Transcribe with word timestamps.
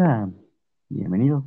Hola, 0.00 0.30
bienvenido. 0.88 1.44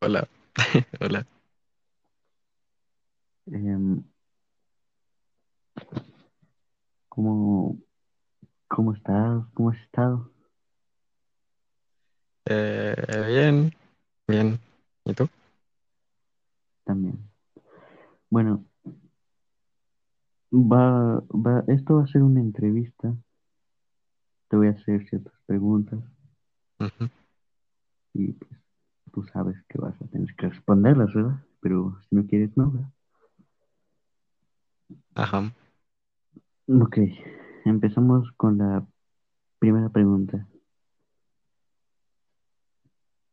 Hola, 0.00 0.28
hola. 1.00 1.24
Em, 3.46 4.02
¿cómo, 7.08 7.78
cómo 8.66 8.94
estás? 8.94 9.44
¿Cómo 9.54 9.70
has 9.70 9.78
estado? 9.78 10.32
Eh, 12.46 12.96
bien, 13.28 13.72
bien. 14.26 14.58
¿Y 15.04 15.14
tú? 15.14 15.28
También. 16.82 17.30
Bueno, 18.28 18.64
va, 20.52 21.22
va, 21.30 21.64
esto 21.68 21.96
va 21.98 22.02
a 22.02 22.06
ser 22.08 22.22
una 22.24 22.40
entrevista. 22.40 23.14
Te 24.48 24.56
voy 24.56 24.66
a 24.66 24.70
hacer 24.70 25.06
ciertas 25.08 25.32
preguntas 25.52 26.00
y 28.14 28.32
pues 28.32 28.60
tú 29.12 29.22
sabes 29.24 29.56
que 29.68 29.78
vas 29.78 29.94
a 30.00 30.06
tener 30.06 30.34
que 30.34 30.48
responderlas, 30.48 31.12
¿verdad? 31.12 31.44
Pero 31.60 31.98
si 32.08 32.16
no 32.16 32.26
quieres, 32.26 32.56
no, 32.56 32.70
¿verdad? 32.70 32.90
Ajá. 35.14 35.52
Ok, 36.68 36.96
empezamos 37.66 38.32
con 38.38 38.56
la 38.56 38.86
primera 39.58 39.90
pregunta. 39.90 40.48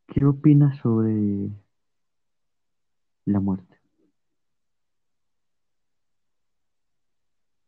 ¿Qué 0.07 0.25
opinas 0.25 0.77
sobre 0.79 1.49
la 3.25 3.39
muerte? 3.39 3.79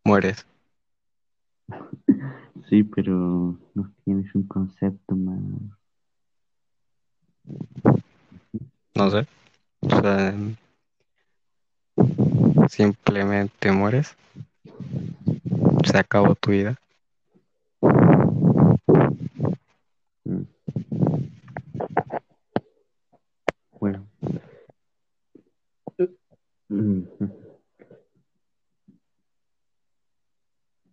Mueres. 0.03 0.45
Sí, 2.69 2.83
pero 2.83 3.57
no 3.73 3.93
tienes 4.05 4.33
un 4.35 4.47
concepto 4.47 5.15
más. 5.15 5.39
No 8.95 9.09
sé. 9.09 9.27
O 9.81 10.01
sea, 10.01 10.33
simplemente 12.69 13.71
mueres. 13.71 14.15
Se 15.85 15.97
acabó 15.97 16.35
tu 16.35 16.51
vida. 16.51 16.77
Bueno. 23.79 24.05
mm, 26.69 27.01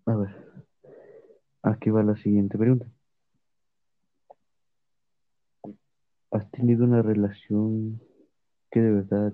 A 0.07 0.17
ver, 0.17 0.48
aquí 1.71 1.91
va 1.91 2.03
la 2.03 2.17
siguiente 2.17 2.57
pregunta. 2.59 2.87
¿Has 6.31 6.51
tenido 6.51 6.85
una 6.85 7.03
relación 7.03 8.01
que 8.71 8.81
de 8.81 8.91
verdad 8.91 9.33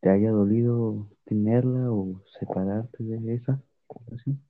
te 0.00 0.10
haya 0.10 0.30
dolido 0.30 1.08
tenerla 1.24 1.90
o 1.90 2.22
separarte 2.38 3.02
de 3.02 3.34
esa 3.34 3.60
relación? 3.88 4.40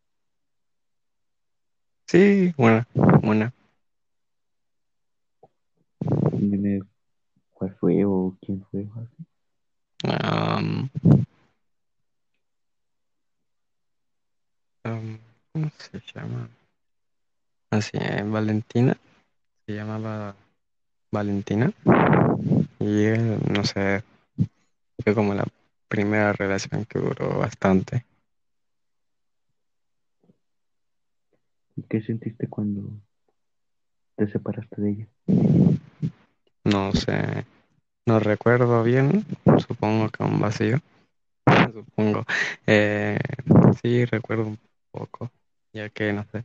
Sí, 2.07 2.53
una, 2.59 2.87
una. 3.23 3.55
Dime 6.33 6.81
cuál 7.53 7.75
fue 7.77 8.05
o 8.05 8.37
quién 8.41 8.63
fue 8.71 8.87
así. 8.97 9.25
Am, 15.55 15.63
am, 15.63 15.71
¿cómo 15.71 15.71
se 15.79 16.01
llama? 16.15 16.49
Así, 17.71 17.97
eh, 17.97 18.23
Valentina. 18.25 18.97
Se 19.67 19.75
llamaba 19.75 20.35
Valentina. 21.13 21.73
Y 22.81 23.05
eh, 23.05 23.39
no 23.51 23.65
sé, 23.65 24.03
fue 25.03 25.15
como 25.15 25.33
la 25.35 25.47
primera 25.89 26.33
relación 26.33 26.85
que 26.87 26.99
duró 26.99 27.39
bastante. 27.39 28.05
¿Y 31.77 31.83
qué 31.83 32.01
sentiste 32.03 32.49
cuando 32.49 32.83
te 34.17 34.27
separaste 34.29 34.81
de 34.81 34.91
ella? 34.91 35.09
No 36.65 36.93
sé, 36.93 37.47
no 38.07 38.19
recuerdo 38.19 38.83
bien. 38.83 39.25
Supongo 39.67 40.09
que 40.09 40.23
un 40.25 40.41
vacío. 40.41 40.79
Supongo. 41.73 42.25
Eh, 42.67 43.19
sí, 43.83 44.05
recuerdo 44.05 44.47
un 44.47 44.59
poco, 44.91 45.31
ya 45.75 45.91
que 45.91 46.13
no 46.13 46.25
sé, 46.31 46.45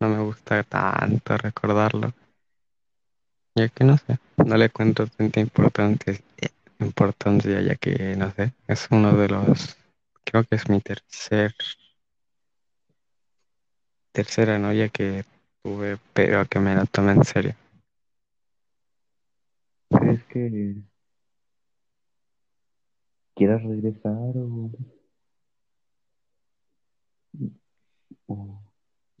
no 0.00 0.08
me 0.08 0.22
gusta 0.22 0.62
tanto 0.62 1.36
recordarlo, 1.36 2.14
ya 3.56 3.68
que 3.68 3.84
no 3.84 3.98
sé, 3.98 4.18
no 4.46 4.56
le 4.56 4.70
cuento 4.70 5.06
tanta 5.08 5.40
importancia, 5.40 6.14
importancia, 6.78 7.60
ya 7.60 7.74
que 7.74 8.14
no 8.16 8.30
sé, 8.32 8.52
es 8.68 8.86
uno 8.90 9.16
de 9.16 9.28
los, 9.28 9.76
creo 10.24 10.44
que 10.44 10.54
es 10.54 10.68
mi 10.68 10.80
tercer, 10.80 11.52
tercera 14.12 14.58
novia 14.58 14.88
que 14.88 15.24
tuve, 15.62 15.98
pero 16.14 16.46
que 16.46 16.60
me 16.60 16.74
la 16.76 16.86
tomé 16.86 17.12
en 17.12 17.24
serio. 17.24 17.54
¿Crees 19.90 20.24
que 20.26 20.76
quieras 23.34 23.62
regresar 23.64 24.36
o, 24.36 24.70
o 28.19 28.19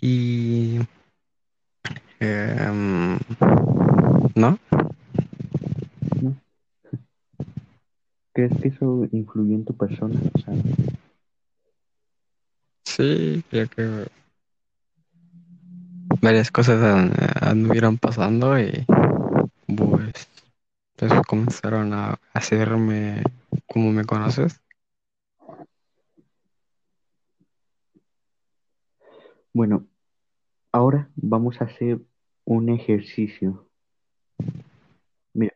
Y, 0.00 0.80
em, 2.20 3.18
¿no? 4.34 4.58
no? 6.22 6.36
¿Crees 8.32 8.52
que 8.60 8.68
eso 8.68 9.06
influyó 9.12 9.54
en 9.56 9.64
tu 9.64 9.74
persona? 9.74 10.18
O 10.34 10.38
sea, 10.38 10.54
Sí, 12.84 13.44
ya 13.52 13.66
que 13.66 14.06
varias 16.20 16.50
cosas 16.50 16.82
an- 16.82 17.12
anduvieron 17.40 17.98
pasando 17.98 18.58
y 18.58 18.84
pues 19.76 20.28
Entonces 20.96 21.26
comenzaron 21.26 21.92
a 21.94 22.18
hacerme 22.34 23.22
como 23.66 23.92
me 23.92 24.04
conoces. 24.04 24.60
Bueno, 29.52 29.86
ahora 30.72 31.10
vamos 31.16 31.60
a 31.60 31.64
hacer 31.64 32.00
un 32.44 32.68
ejercicio. 32.68 33.68
Mira, 35.32 35.54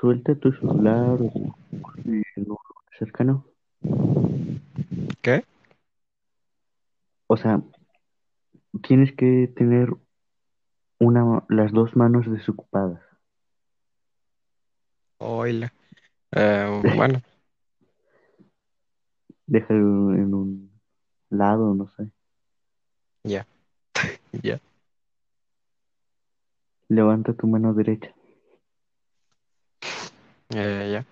suelta 0.00 0.34
tu 0.34 0.52
celular 0.52 1.18
o 1.20 1.54
en 2.04 2.22
un 2.36 2.44
lugar 2.44 2.62
cercano. 2.98 3.46
¿Qué? 5.22 5.44
O 7.26 7.36
sea, 7.36 7.60
tienes 8.82 9.12
que 9.16 9.52
tener 9.56 9.90
una, 10.98 11.44
las 11.48 11.72
dos 11.72 11.96
manos 11.96 12.30
desocupadas. 12.30 13.02
Oila. 15.18 15.72
Eh, 16.32 16.82
bueno, 16.96 17.20
Déjalo 19.46 20.12
en 20.14 20.34
un 20.34 20.80
lado, 21.30 21.74
no 21.74 21.88
sé. 21.96 22.10
Ya, 23.26 23.46
ya. 24.42 24.60
Levanta 26.88 27.32
tu 27.34 27.46
mano 27.46 27.74
derecha. 27.74 28.14
Eh, 30.54 30.90
ya. 30.92 31.04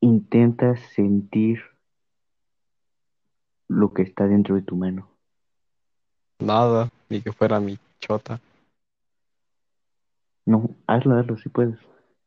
Intenta 0.00 0.76
sentir 0.76 1.60
lo 3.68 3.92
que 3.92 4.02
está 4.02 4.26
dentro 4.26 4.56
de 4.56 4.62
tu 4.62 4.76
mano. 4.76 5.08
Nada, 6.38 6.90
ni 7.08 7.22
que 7.22 7.32
fuera 7.32 7.60
mi 7.60 7.78
chota. 8.00 8.40
No, 10.44 10.70
hazlo, 10.86 11.16
hazlo 11.18 11.36
si 11.38 11.48
puedes. 11.48 11.78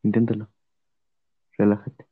Inténtalo. 0.03 0.47
Relájate. 1.57 2.08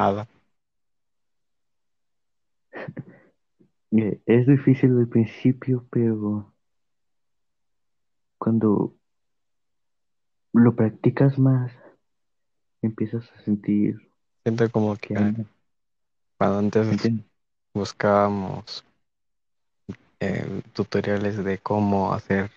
Nada. 0.00 0.26
Es 4.24 4.46
difícil 4.46 4.96
al 4.96 5.08
principio, 5.08 5.84
pero 5.90 6.54
cuando 8.38 8.94
lo 10.52 10.76
practicas 10.76 11.38
más, 11.38 11.72
empiezas 12.82 13.30
a 13.32 13.42
sentir 13.42 14.08
Siento 14.44 14.70
como 14.70 14.94
que 14.96 15.14
cuando 16.38 16.58
antes 16.58 16.86
¿Entiendes? 16.86 17.26
buscábamos 17.74 18.84
eh, 20.20 20.62
tutoriales 20.72 21.44
de 21.44 21.58
cómo 21.58 22.14
hacer, 22.14 22.50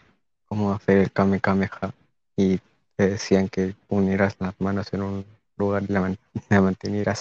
cómo 0.46 0.72
hacer 0.72 1.00
el 1.00 1.12
Kame 1.12 1.42
Kameha 1.42 1.94
y 2.38 2.60
te 2.96 3.10
decían 3.10 3.50
que 3.50 3.76
unieras 3.90 4.38
las 4.40 4.62
manos 4.62 4.94
en 4.94 5.02
un 5.02 5.26
lugar 5.58 5.84
y 5.84 5.94
la, 5.94 6.02
man- 6.02 6.18
la 6.50 6.62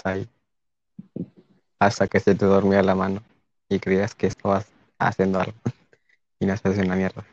ahí. 0.05 0.29
hasta 1.79 2.09
que 2.09 2.19
se 2.21 2.35
te 2.35 2.47
dormía 2.47 2.83
la 2.83 2.95
mano 2.95 3.23
y 3.69 3.79
creías 3.79 4.15
que 4.15 4.27
estabas 4.27 4.67
haciendo 4.99 5.41
algo 5.41 5.55
y 6.41 6.47
no 6.47 6.55
estás 6.55 6.79
una 6.87 6.97
mierda. 6.97 7.25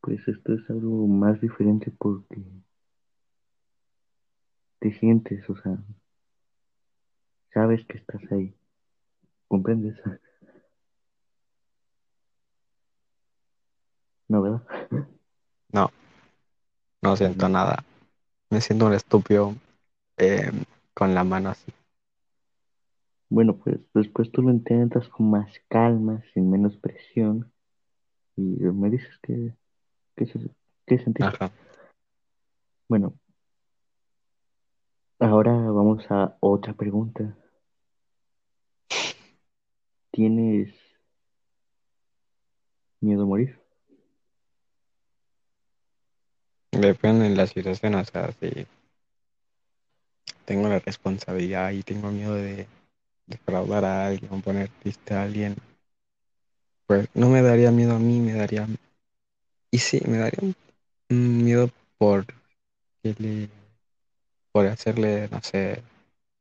Pues 0.00 0.26
esto 0.26 0.54
es 0.54 0.70
algo 0.70 1.06
más 1.06 1.38
diferente 1.42 1.92
porque 1.98 2.42
te 4.78 4.90
sientes, 4.98 5.50
o 5.50 5.56
sea, 5.56 5.76
sabes 7.52 7.84
que 7.86 7.98
estás 7.98 8.22
ahí. 8.30 8.54
¿Comprendes? 9.48 9.96
¿No, 14.28 14.42
verdad? 14.42 14.62
No, 15.72 15.90
no 17.06 17.16
siento 17.16 17.48
nada. 17.48 17.84
Me 18.50 18.60
siento 18.60 18.86
un 18.86 18.94
estúpido 18.94 19.54
eh, 20.16 20.50
con 20.92 21.14
la 21.14 21.24
mano 21.24 21.50
así. 21.50 21.72
Bueno, 23.28 23.56
pues 23.56 23.78
después 23.94 24.30
tú 24.30 24.42
lo 24.42 24.50
intentas 24.50 25.08
con 25.08 25.30
más 25.30 25.52
calma, 25.68 26.22
sin 26.32 26.50
menos 26.50 26.76
presión, 26.76 27.52
y 28.36 28.42
me 28.42 28.90
dices 28.90 29.18
que, 29.22 29.54
que, 30.16 30.26
que 30.86 30.98
sentiste. 30.98 31.24
Ajá. 31.24 31.50
Bueno, 32.88 33.14
ahora 35.18 35.52
vamos 35.52 36.04
a 36.10 36.36
otra 36.40 36.72
pregunta. 36.74 37.36
¿Tienes 40.12 40.72
miedo 43.00 43.24
a 43.24 43.26
morir? 43.26 43.65
Depende 46.80 47.28
de 47.28 47.34
la 47.34 47.46
situación, 47.48 47.96
o 47.96 48.04
sea, 48.04 48.30
si 48.38 48.66
tengo 50.44 50.68
la 50.68 50.78
responsabilidad 50.78 51.70
y 51.72 51.82
tengo 51.82 52.10
miedo 52.10 52.34
de 52.34 52.66
defraudar 53.26 53.84
a 53.84 54.06
alguien 54.06 54.32
o 54.32 54.40
poner 54.40 54.68
triste 54.80 55.14
a 55.14 55.22
alguien, 55.22 55.56
pues 56.86 57.08
no 57.14 57.28
me 57.28 57.42
daría 57.42 57.70
miedo 57.70 57.94
a 57.94 57.98
mí, 57.98 58.20
me 58.20 58.32
daría... 58.34 58.66
Y 59.70 59.78
sí, 59.78 60.00
me 60.06 60.18
daría 60.18 60.54
miedo 61.08 61.70
por 61.98 62.26
por 64.52 64.66
hacerle, 64.66 65.28
no 65.30 65.40
sé, 65.42 65.82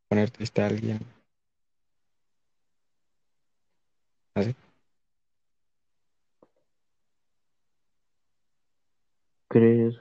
poner 0.10 0.32
triste 0.32 0.62
a 0.62 0.68
alguien. 0.68 1.00
Así. 4.36 4.56
¿Crees, 9.48 9.96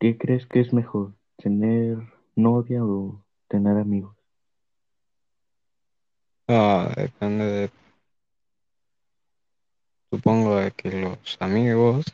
qué 0.00 0.16
crees 0.18 0.46
que 0.46 0.60
es 0.60 0.72
mejor, 0.72 1.14
tener 1.36 1.98
novia 2.34 2.84
o 2.84 3.22
tener 3.48 3.76
amigos? 3.76 4.16
No, 6.48 6.88
depende 6.96 7.44
de, 7.44 7.70
supongo 10.10 10.56
de 10.56 10.72
que 10.72 10.90
los 10.90 11.36
amigos, 11.38 12.06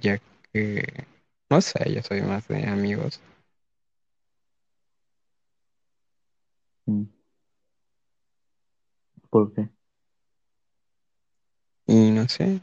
ya 0.00 0.20
que, 0.52 1.06
no 1.48 1.60
sé, 1.60 1.94
yo 1.94 2.02
soy 2.02 2.22
más 2.22 2.48
de 2.48 2.66
amigos. 2.66 3.20
Mm. 6.86 7.04
¿Por 9.30 9.52
qué? 9.54 9.68
Y 11.86 12.10
no 12.10 12.28
sé, 12.28 12.60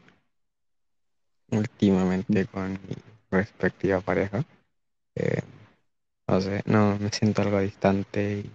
últimamente 1.50 2.46
con 2.46 2.72
mi 2.72 2.96
respectiva 3.30 4.00
pareja, 4.00 4.44
eh, 5.16 5.42
no 6.28 6.40
sé, 6.40 6.62
no, 6.66 6.98
me 6.98 7.10
siento 7.10 7.42
algo 7.42 7.60
distante 7.60 8.40
y 8.40 8.50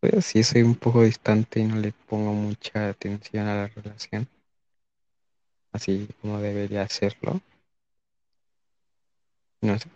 pues 0.00 0.32
soy 0.46 0.62
un 0.62 0.76
poco 0.76 1.02
distante 1.02 1.60
y 1.60 1.64
no 1.64 1.76
le 1.76 1.92
pongo 1.92 2.32
mucha 2.34 2.90
atención 2.90 3.48
a 3.48 3.56
la 3.56 3.68
relación, 3.68 4.28
así 5.72 6.08
como 6.22 6.40
debería 6.40 6.82
hacerlo. 6.82 7.40
No 9.62 9.78
sé. 9.78 9.88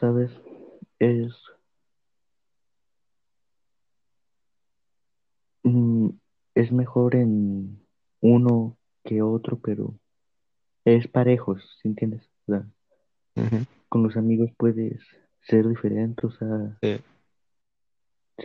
¿Sabes? 0.00 0.30
Es, 0.98 1.34
mm, 5.62 6.10
es 6.54 6.72
mejor 6.72 7.14
en 7.16 7.80
uno 8.20 8.77
que 9.08 9.22
otro, 9.22 9.58
pero 9.58 9.94
es 10.84 11.08
parejos, 11.08 11.78
¿sí 11.80 11.88
entiendes? 11.88 12.28
O 12.46 12.52
sea, 12.52 12.66
con 13.88 14.02
los 14.02 14.16
amigos 14.18 14.50
puedes 14.58 15.00
ser 15.40 15.66
diferente, 15.66 16.26
o 16.26 16.30
sea, 16.30 16.76
sí, 16.82 17.00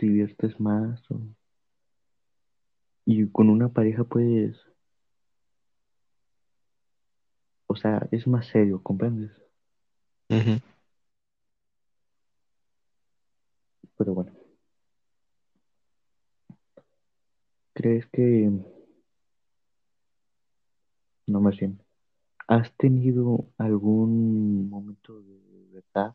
si 0.00 0.06
diviertes 0.08 0.58
más, 0.58 1.02
o- 1.10 1.20
y 3.04 3.26
con 3.28 3.50
una 3.50 3.68
pareja 3.68 4.04
puedes, 4.04 4.56
o 7.66 7.76
sea, 7.76 8.08
es 8.10 8.26
más 8.26 8.46
serio, 8.46 8.82
¿comprendes? 8.82 9.32
Pero 13.98 14.14
bueno, 14.14 14.32
¿crees 17.74 18.06
que, 18.06 18.50
no 21.26 21.40
más 21.40 21.56
bien, 21.56 21.80
has 22.46 22.72
tenido 22.76 23.46
algún 23.58 24.68
momento 24.68 25.20
de 25.20 25.66
verdad, 25.72 26.14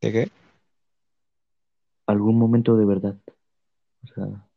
¿De 0.00 0.12
qué? 0.12 0.30
algún 2.06 2.38
momento 2.38 2.76
de 2.76 2.84
verdad, 2.84 3.16
o 4.04 4.06
sea, 4.08 4.48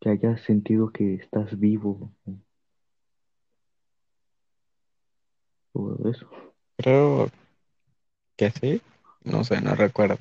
que 0.00 0.10
hayas 0.10 0.40
sentido 0.42 0.90
que 0.90 1.14
estás 1.14 1.58
vivo, 1.58 2.10
o 5.72 6.08
eso? 6.08 6.28
Creo 6.76 7.28
que 8.36 8.50
sí, 8.50 8.82
no 9.24 9.44
sé, 9.44 9.60
no 9.60 9.74
recuerdo. 9.74 10.18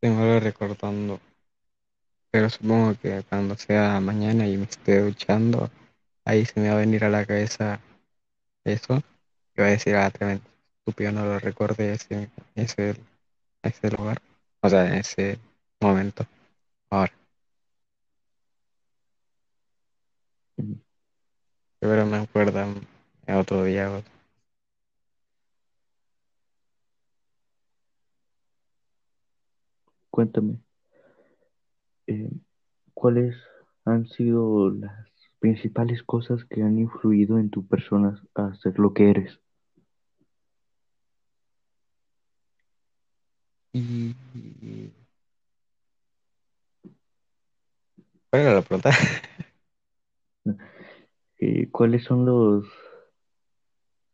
Tengo 0.00 0.20
algo 0.20 0.40
recordando, 0.40 1.20
pero 2.32 2.50
supongo 2.50 2.96
que 3.00 3.24
cuando 3.30 3.56
sea 3.58 4.00
mañana 4.00 4.48
y 4.48 4.58
me 4.58 4.64
esté 4.66 5.00
duchando, 5.02 5.70
ahí 6.24 6.46
se 6.46 6.60
me 6.60 6.70
va 6.70 6.76
a 6.76 6.80
venir 6.80 7.04
a 7.04 7.10
la 7.10 7.26
cabeza 7.26 7.80
eso. 8.64 8.96
Y 9.56 9.60
voy 9.62 9.66
a 9.68 9.72
decir, 9.72 9.96
ah, 9.96 10.10
tremendo, 10.10 10.44
estúpido, 10.80 11.12
no 11.12 11.26
lo 11.26 11.38
recordé 11.40 11.94
ese, 11.94 12.30
ese, 12.56 12.96
ese 13.62 13.90
lugar, 13.90 14.22
o 14.62 14.68
sea, 14.70 14.86
en 14.88 14.94
ese 14.94 15.38
momento. 15.80 16.26
Ahora, 16.90 17.12
pero 21.80 22.06
me 22.06 22.16
acuerdan 22.16 22.86
otro 23.28 23.64
día. 23.64 23.90
o- 23.90 24.02
Cuéntame, 30.10 30.60
eh, 32.06 32.30
¿cuáles 32.94 33.36
han 33.84 34.06
sido 34.08 34.70
las 34.70 35.08
principales 35.38 36.02
cosas 36.02 36.44
que 36.44 36.62
han 36.62 36.78
influido 36.78 37.38
en 37.38 37.50
tu 37.50 37.66
persona 37.66 38.22
a 38.34 38.54
ser 38.56 38.78
lo 38.78 38.94
que 38.94 39.10
eres? 39.10 39.40
Y... 43.72 44.14
¿Cuál 48.30 48.42
era 48.42 48.54
la 48.54 48.62
pregunta? 48.62 48.90
Eh, 51.44 51.68
¿cuáles 51.72 52.04
son 52.04 52.24
los 52.24 52.64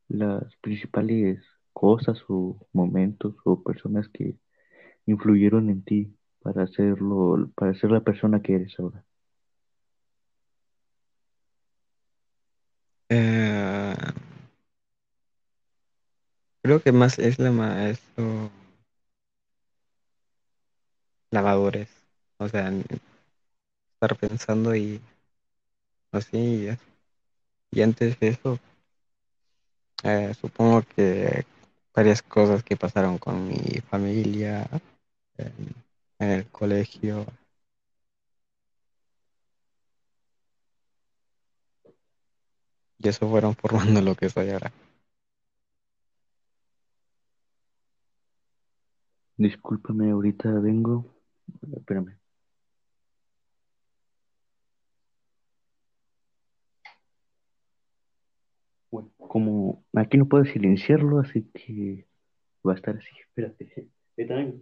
las 0.08 0.56
principales 0.56 1.44
cosas 1.74 2.24
o 2.28 2.66
momentos 2.72 3.36
o 3.44 3.62
personas 3.62 4.08
que 4.08 4.38
influyeron 5.04 5.68
en 5.68 5.84
ti 5.84 6.17
para 6.42 6.64
hacerlo, 6.64 7.48
para 7.54 7.74
ser 7.74 7.90
la 7.92 8.00
persona 8.00 8.42
que 8.42 8.56
eres 8.56 8.78
ahora? 8.80 9.04
Eh, 13.10 13.94
creo 16.62 16.80
que 16.82 16.92
más 16.92 17.18
es 17.18 17.38
la, 17.38 17.50
ma- 17.50 17.90
madurez. 21.32 21.88
O 22.38 22.48
sea, 22.48 22.70
estar 23.92 24.16
pensando 24.16 24.74
y 24.74 25.00
así. 26.12 26.68
Y 27.70 27.80
antes 27.82 28.20
de 28.20 28.28
eso, 28.28 28.58
eh, 30.04 30.32
supongo 30.40 30.82
que 30.94 31.44
varias 31.94 32.22
cosas 32.22 32.62
que 32.62 32.76
pasaron 32.76 33.18
con 33.18 33.46
mi 33.48 33.80
familia, 33.90 34.68
en, 35.38 35.74
en 36.20 36.30
el 36.30 36.48
colegio. 36.50 37.26
Y 42.98 43.08
eso 43.08 43.28
fueron 43.28 43.54
formando 43.56 44.00
lo 44.00 44.14
que 44.14 44.28
soy 44.28 44.50
ahora. 44.50 44.72
Discúlpame, 49.38 50.10
ahorita 50.10 50.50
vengo. 50.60 51.04
Espérame. 51.76 52.18
Bueno, 58.90 59.10
como 59.16 59.84
aquí 59.94 60.16
no 60.18 60.26
puedo 60.28 60.44
silenciarlo, 60.44 61.20
así 61.20 61.44
que 61.54 62.06
va 62.66 62.72
a 62.74 62.76
estar 62.76 62.96
así. 62.96 63.08
Espérate, 63.28 63.88
ahorita 64.18 64.34
vengo. 64.34 64.58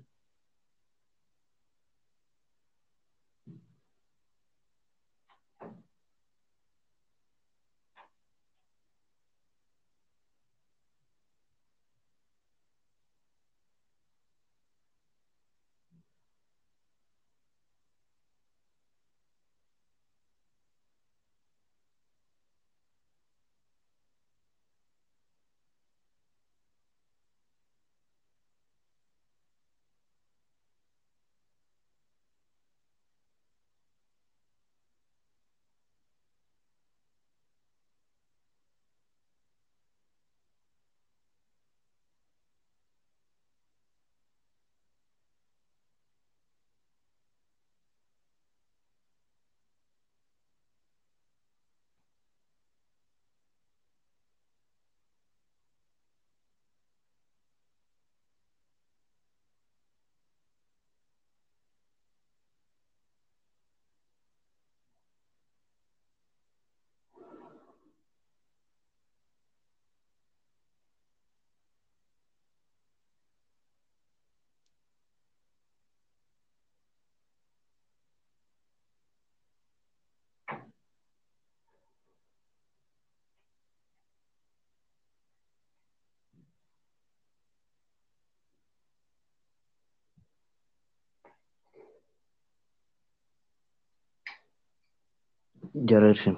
Ya 95.78 96.00
regresé. 96.00 96.35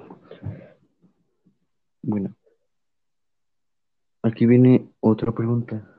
Bueno, 2.01 2.35
aquí 4.21 4.45
viene 4.45 4.89
otra 4.99 5.31
pregunta. 5.31 5.89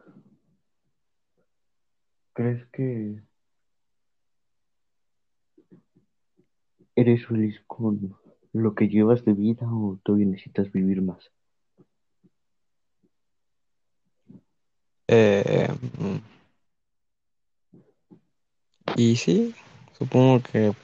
¿Crees 2.34 2.66
que 2.66 3.22
eres 6.94 7.26
feliz 7.26 7.62
con 7.66 8.14
lo 8.52 8.74
que 8.74 8.88
llevas 8.88 9.24
de 9.24 9.32
vida 9.32 9.66
o 9.66 9.98
todavía 10.02 10.26
necesitas 10.26 10.70
vivir 10.70 11.00
más? 11.00 11.30
Eh, 15.08 15.66
mm, 15.98 16.18
y 18.96 19.16
sí, 19.16 19.54
supongo 19.98 20.42
que 20.42 20.74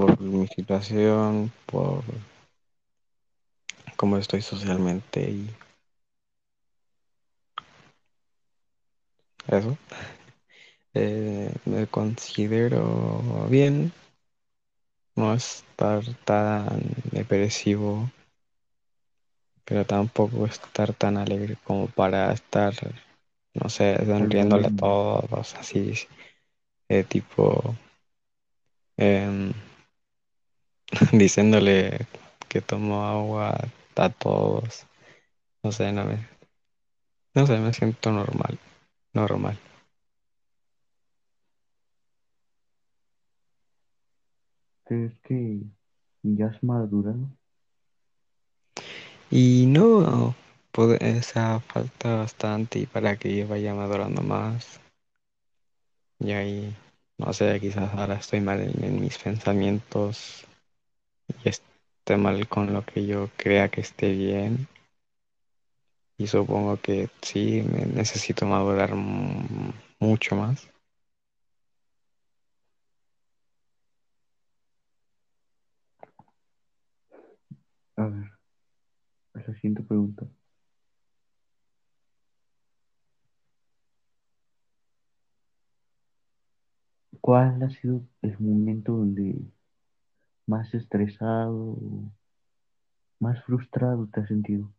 por 0.00 0.20
mi 0.20 0.46
situación, 0.48 1.50
por 1.64 2.02
cómo 3.96 4.18
estoy 4.18 4.42
socialmente 4.42 5.22
y 5.22 5.50
eso, 9.48 9.78
eh, 10.92 11.50
me 11.64 11.86
considero 11.86 13.46
bien 13.48 13.90
no 15.14 15.32
estar 15.32 16.04
tan 16.26 16.78
depresivo, 17.10 18.10
pero 19.64 19.86
tampoco 19.86 20.44
estar 20.44 20.92
tan 20.92 21.16
alegre 21.16 21.56
como 21.64 21.86
para 21.86 22.34
estar, 22.34 22.74
no 23.54 23.70
sé, 23.70 23.96
sonriéndole 24.04 24.66
a 24.66 24.76
todos, 24.76 25.54
así, 25.54 25.94
eh, 26.90 27.02
tipo, 27.02 27.74
em, 28.98 29.54
diciéndole 31.12 32.06
que 32.48 32.60
tomo 32.60 33.04
agua 33.04 33.58
a 33.96 34.08
todos, 34.10 34.86
no 35.62 35.72
sé, 35.72 35.92
no 35.92 36.04
me, 36.04 36.28
no 37.34 37.46
sé, 37.46 37.58
me 37.58 37.72
siento 37.72 38.12
normal, 38.12 38.58
normal. 39.12 39.58
¿Crees 44.84 45.18
que 45.20 45.62
ya 46.22 46.46
has 46.46 46.62
madurado? 46.62 47.28
Y 49.30 49.66
no, 49.66 50.34
puede, 50.70 51.18
esa 51.18 51.60
falta 51.60 52.16
bastante 52.16 52.78
y 52.80 52.86
para 52.86 53.16
que 53.16 53.36
yo 53.36 53.48
vaya 53.48 53.74
madurando 53.74 54.22
más. 54.22 54.80
Y 56.20 56.32
ahí, 56.32 56.74
no 57.18 57.32
sé, 57.32 57.58
quizás 57.60 57.92
ahora 57.94 58.14
estoy 58.14 58.40
mal 58.40 58.60
en, 58.60 58.84
en 58.84 59.00
mis 59.00 59.18
pensamientos 59.18 60.46
y 61.28 61.48
esté 61.48 62.16
mal 62.16 62.48
con 62.48 62.72
lo 62.72 62.84
que 62.84 63.06
yo 63.06 63.28
crea 63.36 63.68
que 63.68 63.80
esté 63.80 64.12
bien. 64.12 64.68
Y 66.18 66.26
supongo 66.26 66.78
que 66.78 67.08
sí, 67.22 67.62
necesito 67.62 68.46
madurar 68.46 68.94
mucho 69.98 70.36
más. 70.36 70.68
A 77.96 78.04
ver, 78.06 78.30
la 79.34 79.54
siguiente 79.54 79.82
pregunta. 79.82 80.26
¿Cuál 87.20 87.62
ha 87.62 87.70
sido 87.70 88.02
el 88.22 88.38
momento 88.38 88.92
donde 88.92 89.34
más 90.46 90.72
estresado 90.74 91.76
más 93.18 93.42
frustrado 93.44 94.08
te 94.12 94.20
has 94.20 94.28
sentido? 94.28 94.70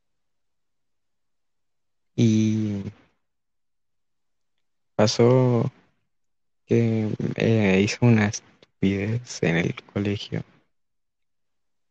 Y 2.16 2.84
pasó 4.96 5.72
que 6.66 7.14
eh, 7.36 7.82
hice 7.82 7.98
una 8.02 8.28
estupidez 8.28 9.44
en 9.44 9.58
el 9.58 9.76
colegio 9.84 10.44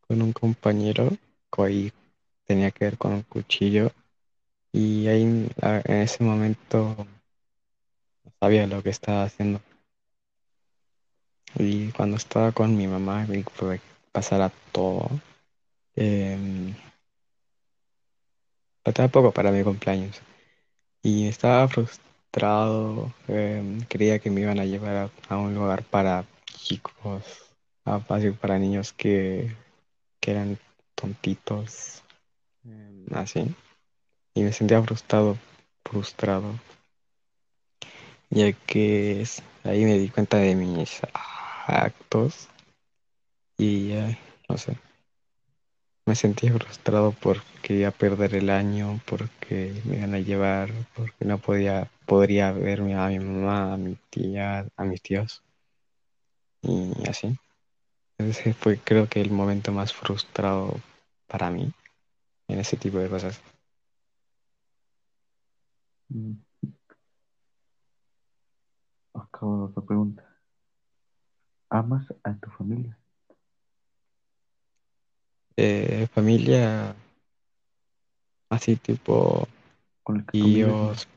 con 0.01 0.21
un 0.21 0.33
compañero 0.33 1.09
que 1.51 1.61
ahí 1.61 1.93
tenía 2.45 2.71
que 2.71 2.85
ver 2.85 2.97
con 2.97 3.13
un 3.13 3.21
cuchillo 3.23 3.91
y 4.71 5.07
ahí 5.07 5.23
en 5.23 5.95
ese 5.95 6.23
momento 6.23 7.07
no 8.23 8.31
sabía 8.39 8.67
lo 8.67 8.83
que 8.83 8.89
estaba 8.89 9.23
haciendo 9.23 9.61
y 11.55 11.91
cuando 11.91 12.17
estaba 12.17 12.51
con 12.51 12.75
mi 12.77 12.87
mamá 12.87 13.25
vi 13.25 13.43
que 13.43 13.81
pasara 14.11 14.51
todo 14.71 15.09
eh, 15.95 16.73
faltaba 18.83 19.09
poco 19.09 19.31
para 19.31 19.51
mi 19.51 19.63
cumpleaños. 19.63 20.21
Y 21.03 21.27
estaba 21.27 21.67
frustrado 21.67 23.13
eh, 23.27 23.79
creía 23.89 24.19
que 24.19 24.29
me 24.29 24.41
iban 24.41 24.59
a 24.59 24.65
llevar 24.65 25.11
a, 25.29 25.37
un 25.37 25.55
lugar 25.55 25.83
para 25.83 26.25
chicos 26.45 27.23
a 27.85 27.99
así 28.09 28.31
para 28.31 28.59
niños 28.59 28.93
que, 28.93 29.55
que 30.19 30.31
eran 30.31 30.57
tontitos 30.95 32.03
eh, 32.65 33.05
así. 33.13 33.53
Y 34.35 34.43
me 34.43 34.53
sentía 34.53 34.81
frustrado 34.81 35.37
frustrado. 35.83 36.53
Ya 38.29 38.51
que 38.53 39.25
ahí 39.67 39.85
me 39.85 39.97
di 39.97 40.09
cuenta 40.09 40.37
de 40.37 40.55
mis 40.55 41.01
actos 41.67 42.49
y 43.57 43.89
ya, 43.89 44.17
no 44.49 44.57
sé. 44.57 44.77
me 46.07 46.15
sentía 46.15 46.53
frustrado 46.53 47.11
porque 47.11 47.45
quería 47.61 47.91
perder 47.91 48.33
el 48.35 48.49
año, 48.49 49.01
porque 49.05 49.81
me 49.83 49.97
iban 49.97 50.15
a 50.15 50.19
llevar, 50.19 50.71
porque 50.95 51.25
no 51.25 51.37
podía, 51.37 51.91
podría 52.05 52.53
verme 52.53 52.95
a 52.95 53.09
mi 53.09 53.19
mamá, 53.19 53.73
a 53.73 53.77
mi 53.77 53.97
tía, 54.09 54.65
a 54.77 54.83
mis 54.85 55.01
tíos 55.01 55.43
y 56.61 57.07
así. 57.09 57.37
Ese 58.17 58.53
fue 58.53 58.79
creo 58.79 59.09
que 59.09 59.21
el 59.21 59.31
momento 59.31 59.71
más 59.73 59.93
frustrado 59.93 60.79
para 61.27 61.51
mí 61.51 61.73
en 62.47 62.59
ese 62.59 62.77
tipo 62.77 62.99
de 62.99 63.09
cosas. 63.09 63.41
Mm. 66.09 66.46
Otra 69.41 69.83
pregunta. 69.83 70.23
¿Amas 71.69 72.13
a 72.23 72.33
tu 72.35 72.49
familia? 72.51 72.97
Eh, 75.57 76.07
familia 76.13 76.95
así 78.49 78.75
tipo 78.75 79.47
¿Con 80.03 80.17
la 80.17 80.25
que 80.25 80.39
convives 80.39 80.73
tíos, 80.73 81.07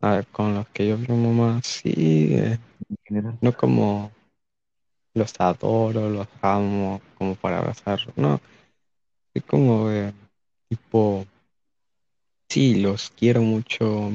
ah, 0.00 0.22
con 0.32 0.54
los 0.54 0.68
que 0.68 0.88
yo 0.88 0.96
vivo 0.96 1.16
mamá, 1.16 1.60
sí, 1.62 1.92
eh, 2.34 2.58
en 2.88 2.96
general? 3.04 3.38
no 3.40 3.52
como 3.56 4.10
los 5.14 5.34
adoro, 5.40 6.10
los 6.10 6.28
amo, 6.42 7.00
como 7.18 7.34
para 7.34 7.58
abrazarlos, 7.58 8.16
no, 8.16 8.40
es 9.34 9.42
como 9.44 9.88
de 9.88 10.12
tipo, 10.68 11.26
sí, 12.48 12.80
los 12.80 13.10
quiero 13.10 13.40
mucho, 13.42 14.10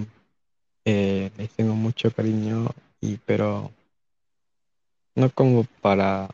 eh, 0.85 1.31
les 1.37 1.49
tengo 1.51 1.75
mucho 1.75 2.11
cariño, 2.11 2.69
y 3.01 3.17
pero 3.17 3.71
no 5.15 5.29
como 5.29 5.65
para, 5.81 6.29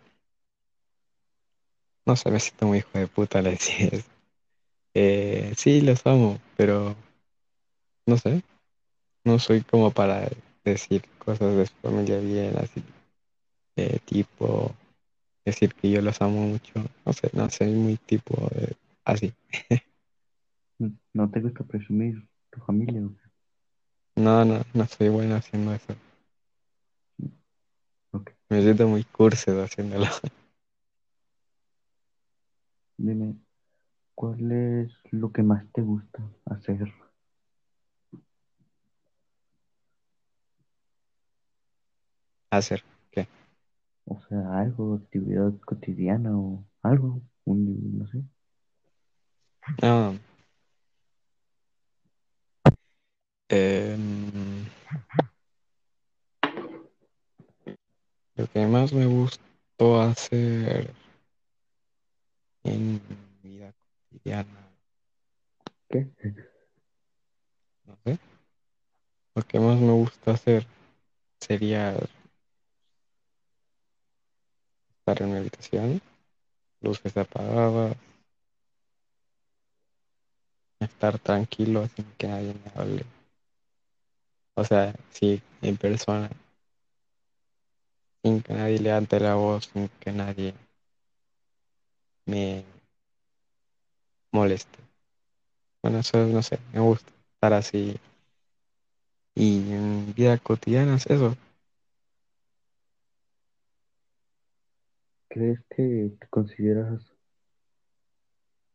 no 2.06 2.16
sé, 2.16 2.32
me 2.32 2.40
siento 2.40 2.68
muy 2.68 2.80
hijo 2.80 2.90
de 2.94 3.08
puta 3.08 3.42
le 3.42 3.52
decís, 3.52 4.06
eh, 4.94 5.54
sí, 5.58 5.82
los 5.82 6.06
amo, 6.08 6.40
pero 6.58 6.96
no 8.06 8.18
sé, 8.18 8.42
no 9.26 9.40
soy 9.40 9.62
como 9.62 9.92
para 9.92 10.30
decir 10.64 11.04
cosas 11.20 11.56
de 11.56 11.66
su 11.68 11.76
familia 11.76 12.20
bien, 12.20 12.58
así, 12.58 12.84
eh, 13.78 14.00
tipo, 14.06 14.76
decir 15.46 15.74
que 15.76 15.92
yo 15.92 16.02
los 16.02 16.22
amo 16.22 16.42
mucho, 16.48 16.74
no 17.06 17.14
sé, 17.14 17.30
no 17.34 17.50
soy 17.50 17.74
muy 17.74 17.98
tipo 17.98 18.36
de, 18.50 18.76
así. 19.06 19.34
¿No 21.14 21.30
te 21.32 21.42
gusta 21.42 21.64
presumir 21.64 22.28
tu 22.52 22.60
familia? 22.62 23.02
No, 24.16 24.46
no, 24.46 24.62
no 24.74 24.88
soy 24.88 25.10
bueno 25.10 25.36
haciendo 25.36 25.74
eso. 25.74 25.96
Ok. 28.12 28.32
Me 28.50 28.62
siento 28.62 28.88
muy 28.88 29.04
cursido 29.04 29.64
haciéndolo. 29.64 30.06
Dime, 32.98 33.36
¿cuál 34.16 34.52
es 34.52 34.92
lo 35.12 35.32
que 35.32 35.44
más 35.44 35.66
te 35.74 35.82
gusta 35.82 36.24
hacer? 36.46 36.94
Hacer, 42.52 42.84
¿qué? 43.12 43.28
O 44.06 44.20
sea, 44.28 44.60
algo, 44.60 44.96
actividad 44.96 45.54
cotidiana 45.66 46.38
o 46.38 46.66
algo, 46.82 47.22
un, 47.46 48.00
no 48.00 48.08
sé. 48.08 48.24
No, 49.82 50.18
em, 53.50 54.66
lo 58.38 58.46
que 58.48 58.66
más 58.68 58.94
me 58.94 59.08
gustó 59.08 60.00
hacer 60.00 60.94
en 62.64 62.94
mi 62.94 63.50
vida 63.50 63.74
cotidiana, 64.10 64.70
¿Qué? 65.90 66.08
no 67.86 67.98
sé, 68.04 68.20
lo 69.34 69.42
que 69.42 69.60
más 69.60 69.80
me 69.80 69.92
gusta 69.92 70.32
hacer 70.32 70.68
sería 71.40 71.98
estar 75.00 75.22
en 75.24 75.32
mi 75.32 75.38
habitación, 75.38 76.02
luces 76.82 77.18
apagadas, 77.18 77.98
estar 80.80 81.18
tranquilo 81.18 81.88
sin 81.88 82.06
que 82.20 82.28
nadie 82.28 82.54
me 82.54 82.82
hable. 82.82 83.04
O 84.56 84.64
sea, 84.64 84.94
sí, 85.10 85.42
en 85.62 85.78
persona, 85.78 86.30
sin 88.24 88.42
que 88.42 88.54
nadie 88.54 88.80
levante 88.80 89.20
la 89.20 89.36
voz, 89.36 89.70
sin 89.74 89.90
que 90.00 90.12
nadie 90.12 90.54
me 92.28 92.64
moleste. 94.32 94.80
Bueno, 95.82 96.00
eso 96.00 96.26
no 96.28 96.44
sé, 96.44 96.60
me 96.74 96.80
gusta 96.82 97.12
estar 97.36 97.54
así. 97.54 97.98
Y 99.36 99.72
en 99.72 100.14
vida 100.16 100.38
cotidiana 100.38 100.96
es 100.96 101.06
eso. 101.08 101.36
¿Crees 105.30 105.62
que 105.70 106.12
te 106.20 106.28
consideras 106.28 107.02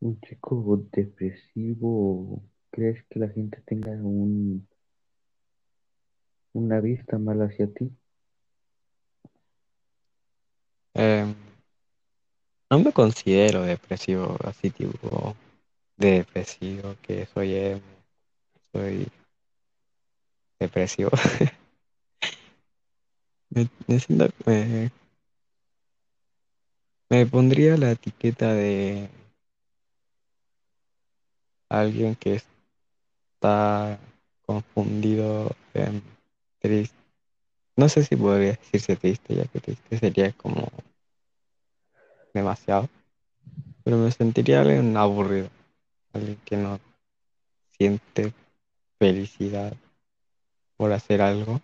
un 0.01 0.21
chico 0.21 0.87
depresivo? 0.93 2.43
¿Crees 2.71 3.05
que 3.09 3.19
la 3.21 3.29
gente 3.31 3.63
tenga 3.67 3.91
un, 3.93 4.67
una 6.55 6.81
vista 6.81 7.19
mala 7.19 7.45
hacia 7.45 7.67
ti? 7.73 7.91
Em, 10.95 11.35
no 12.71 12.79
me 12.79 12.93
considero 12.93 13.63
depresivo, 13.63 14.37
así 14.45 14.71
tipo 14.71 15.37
de 15.97 16.13
depresivo, 16.19 16.97
que 17.03 17.27
soy 17.27 17.55
emo, 17.55 17.83
soy 18.73 19.09
depresivo. 20.59 21.11
Me, 23.51 23.69
me 23.87 24.01
siento, 24.01 24.29
me, 24.47 24.91
me 27.11 27.27
pondría 27.27 27.77
la 27.77 27.93
etiqueta 27.93 28.53
de 28.55 29.09
alguien 31.69 32.15
que 32.15 32.41
está 33.35 33.99
confundido, 34.47 35.51
triste. 36.61 37.02
No 37.77 37.89
sé 37.91 38.03
si 38.03 38.17
podría 38.17 38.53
decirse 38.53 38.97
triste, 38.97 39.35
ya 39.35 39.45
que 39.45 39.61
triste 39.61 39.99
sería 39.99 40.33
como 40.33 40.69
demasiado, 42.35 42.89
pero 43.85 43.99
me 43.99 44.11
sentiría 44.11 44.61
alguien 44.63 44.97
aburrido, 44.97 45.51
alguien 46.13 46.39
que 46.45 46.57
no 46.57 46.81
siente 47.79 48.33
felicidad 48.99 49.75
por 50.77 50.93
hacer 50.93 51.23
algo, 51.23 51.61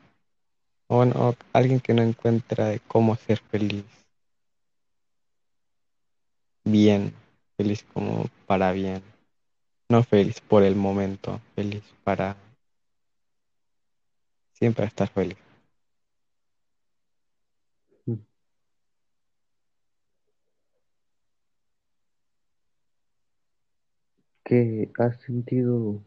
o 0.88 0.96
bueno, 0.98 1.14
o 1.30 1.36
alguien 1.52 1.80
que 1.80 1.94
no 1.94 2.02
encuentra 2.02 2.66
de 2.66 2.80
cómo 2.80 3.16
ser 3.16 3.38
feliz, 3.40 3.84
bien, 6.64 7.14
feliz 7.56 7.84
como 7.92 8.26
para 8.46 8.70
bien, 8.72 9.02
no 9.90 10.02
feliz 10.04 10.40
por 10.40 10.62
el 10.64 10.76
momento, 10.76 11.40
feliz 11.56 11.84
para 12.04 12.36
siempre 14.52 14.84
estar 14.84 15.08
feliz. 15.08 15.38
Mm. 18.08 18.18
¿Que 24.48 24.90
has 24.98 25.20
sentido 25.20 26.02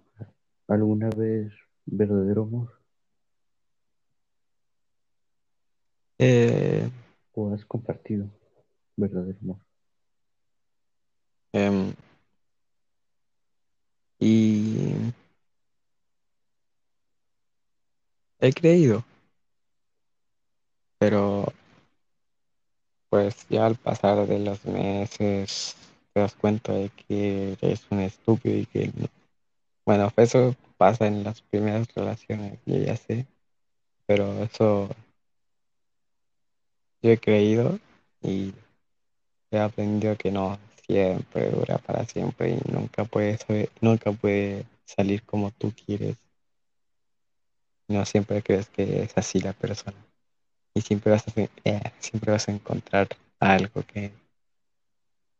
alguna 0.67 1.11
vez 1.11 1.53
verdadero 1.85 2.41
amor? 2.41 2.81
Eh, 6.17 6.89
¿O 7.35 7.53
has 7.53 7.63
compartido 7.65 8.27
verdadero 8.97 9.37
amor? 9.43 9.57
em, 11.53 11.93
y 14.19 15.13
he 18.39 18.51
creído, 18.53 19.05
pero 20.97 21.45
pues 23.11 23.47
ya 23.49 23.67
al 23.67 23.75
pasar 23.75 24.25
de 24.25 24.39
los 24.39 24.65
meses 24.65 25.75
te 26.13 26.21
das 26.21 26.35
cuenta 26.35 26.73
de 26.73 26.89
que 26.89 27.57
eres 27.61 27.85
un 27.91 27.99
estúpido 28.01 28.57
y 28.57 28.65
que, 28.67 28.87
no- 28.95 29.07
bueno, 29.85 30.11
eso 30.17 30.55
pasa 30.77 31.07
en 31.07 31.23
las 31.23 31.41
primeras 31.43 31.87
relaciones, 31.95 32.59
yo 32.65 32.77
ya 32.77 32.97
sé, 32.97 33.27
pero 34.07 34.43
eso 34.43 34.89
yo 37.01 37.11
he 37.11 37.17
creído 37.19 37.79
y 38.21 38.53
he 39.51 39.59
aprendido 39.59 40.17
que 40.17 40.31
no 40.31 40.59
siempre 40.87 41.51
dura 41.51 41.77
para 41.79 42.05
siempre 42.05 42.51
y 42.51 42.71
nunca 42.71 43.05
puede, 43.05 43.37
nunca 43.81 44.11
puede 44.13 44.65
salir 44.85 45.23
como 45.23 45.51
tú 45.51 45.73
quieres. 45.73 46.17
No 47.87 48.05
siempre 48.05 48.41
crees 48.41 48.69
que 48.69 49.03
es 49.03 49.15
así 49.15 49.39
la 49.39 49.53
persona 49.53 50.03
y 50.75 50.81
siempre 50.81 51.11
vas 51.11 51.27
a, 51.27 51.33
eh, 51.65 51.81
siempre 51.99 52.31
vas 52.31 52.47
a 52.47 52.53
encontrar 52.53 53.09
algo 53.39 53.83
que, 53.83 54.13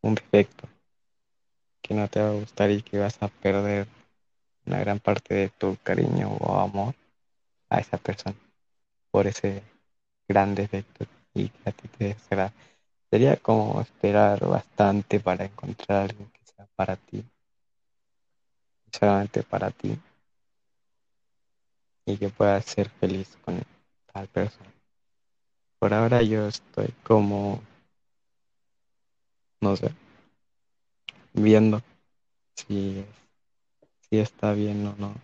un 0.01 0.15
defecto 0.15 0.67
que 1.81 1.93
no 1.93 2.07
te 2.07 2.21
va 2.21 2.29
a 2.29 2.33
gustar 2.33 2.71
y 2.71 2.81
que 2.81 2.99
vas 2.99 3.21
a 3.21 3.27
perder 3.27 3.87
una 4.65 4.79
gran 4.79 4.99
parte 4.99 5.33
de 5.33 5.49
tu 5.49 5.77
cariño 5.83 6.29
o 6.29 6.59
amor 6.59 6.95
a 7.69 7.79
esa 7.79 7.97
persona 7.97 8.35
por 9.11 9.27
ese 9.27 9.63
gran 10.27 10.55
defecto 10.55 11.05
y 11.33 11.49
que 11.49 11.69
a 11.69 11.71
ti 11.71 11.87
te 11.87 12.05
desagrada. 12.05 12.53
Sería 13.09 13.35
como 13.37 13.81
esperar 13.81 14.45
bastante 14.47 15.19
para 15.19 15.45
encontrar 15.45 15.99
a 15.99 16.03
alguien 16.03 16.29
que 16.31 16.45
sea 16.45 16.65
para 16.75 16.95
ti, 16.95 17.25
solamente 18.91 19.43
para 19.43 19.69
ti, 19.71 19.99
y 22.05 22.17
que 22.17 22.29
puedas 22.29 22.65
ser 22.65 22.89
feliz 22.89 23.37
con 23.43 23.61
tal 24.13 24.27
persona. 24.27 24.71
Por 25.79 25.93
ahora 25.93 26.21
yo 26.21 26.47
estoy 26.47 26.93
como, 27.03 27.61
no 29.61 29.75
sé, 29.75 29.93
viendo 31.33 31.81
si, 32.55 33.05
si 34.09 34.19
está 34.19 34.53
bien 34.53 34.85
o 34.87 34.95
no, 34.97 35.15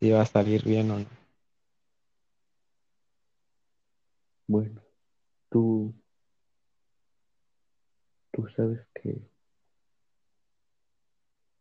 si 0.00 0.10
va 0.10 0.22
a 0.22 0.26
salir 0.26 0.62
bien 0.64 0.90
o 0.90 0.98
no. 0.98 1.06
Bueno, 4.46 4.80
tú, 5.50 5.94
tú 8.32 8.46
sabes 8.56 8.80
que 8.94 9.16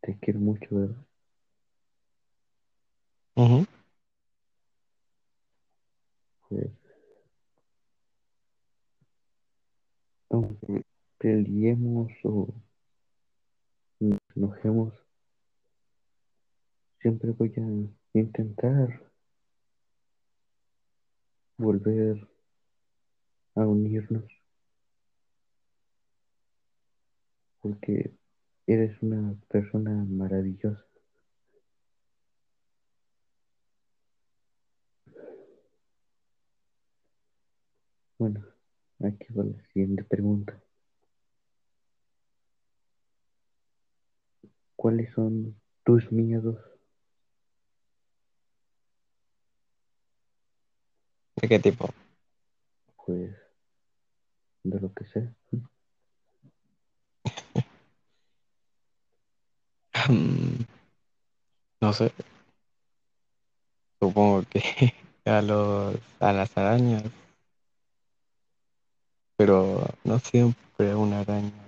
te 0.02 0.18
quiero 0.20 0.40
mucho, 0.40 0.68
¿verdad? 0.72 1.06
Pues, 6.50 6.70
aunque 10.30 10.84
peleemos 11.24 12.12
o 12.26 12.54
nos 14.02 14.20
enojemos, 14.36 14.94
siempre 17.00 17.32
voy 17.32 17.54
a 17.56 18.20
intentar 18.20 19.10
volver 21.58 22.28
a 23.56 23.66
unirnos, 23.66 24.26
porque 27.62 28.12
eres 28.68 29.02
una 29.02 29.34
persona 29.48 30.04
maravillosa. 30.04 30.86
Bueno, 38.18 38.46
aquí 39.00 39.34
va 39.34 39.46
la 39.46 39.64
siguiente 39.72 40.04
pregunta. 40.04 40.62
¿Cuáles 44.84 45.14
son 45.14 45.56
tus 45.86 46.12
miedos? 46.12 46.58
¿De 51.42 51.48
qué 51.48 51.58
tipo? 51.58 51.88
Pues, 53.06 53.32
de 54.64 54.80
lo 54.82 54.94
que. 54.94 55.06
Mm, 60.10 60.66
No 61.80 61.94
sé, 61.94 62.12
supongo 64.02 64.44
que 64.50 64.94
a 65.24 65.42
los 65.42 65.96
a 66.20 66.34
las 66.34 66.58
arañas, 66.58 67.04
pero 69.38 69.88
no 70.04 70.20
siempre 70.20 70.94
una 70.94 71.22
araña 71.22 71.64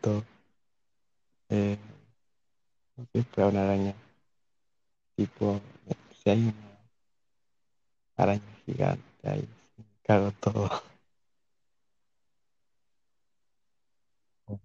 todo. 0.00 0.31
Eh, 1.52 1.76
siempre 3.12 3.44
una 3.44 3.64
araña, 3.64 3.94
tipo, 5.16 5.60
si 6.22 6.30
hay 6.30 6.38
una 6.48 6.54
araña 8.16 8.40
gigante 8.64 9.28
ahí, 9.28 9.46
me 9.76 9.84
cago 10.02 10.32
todo. 10.40 10.70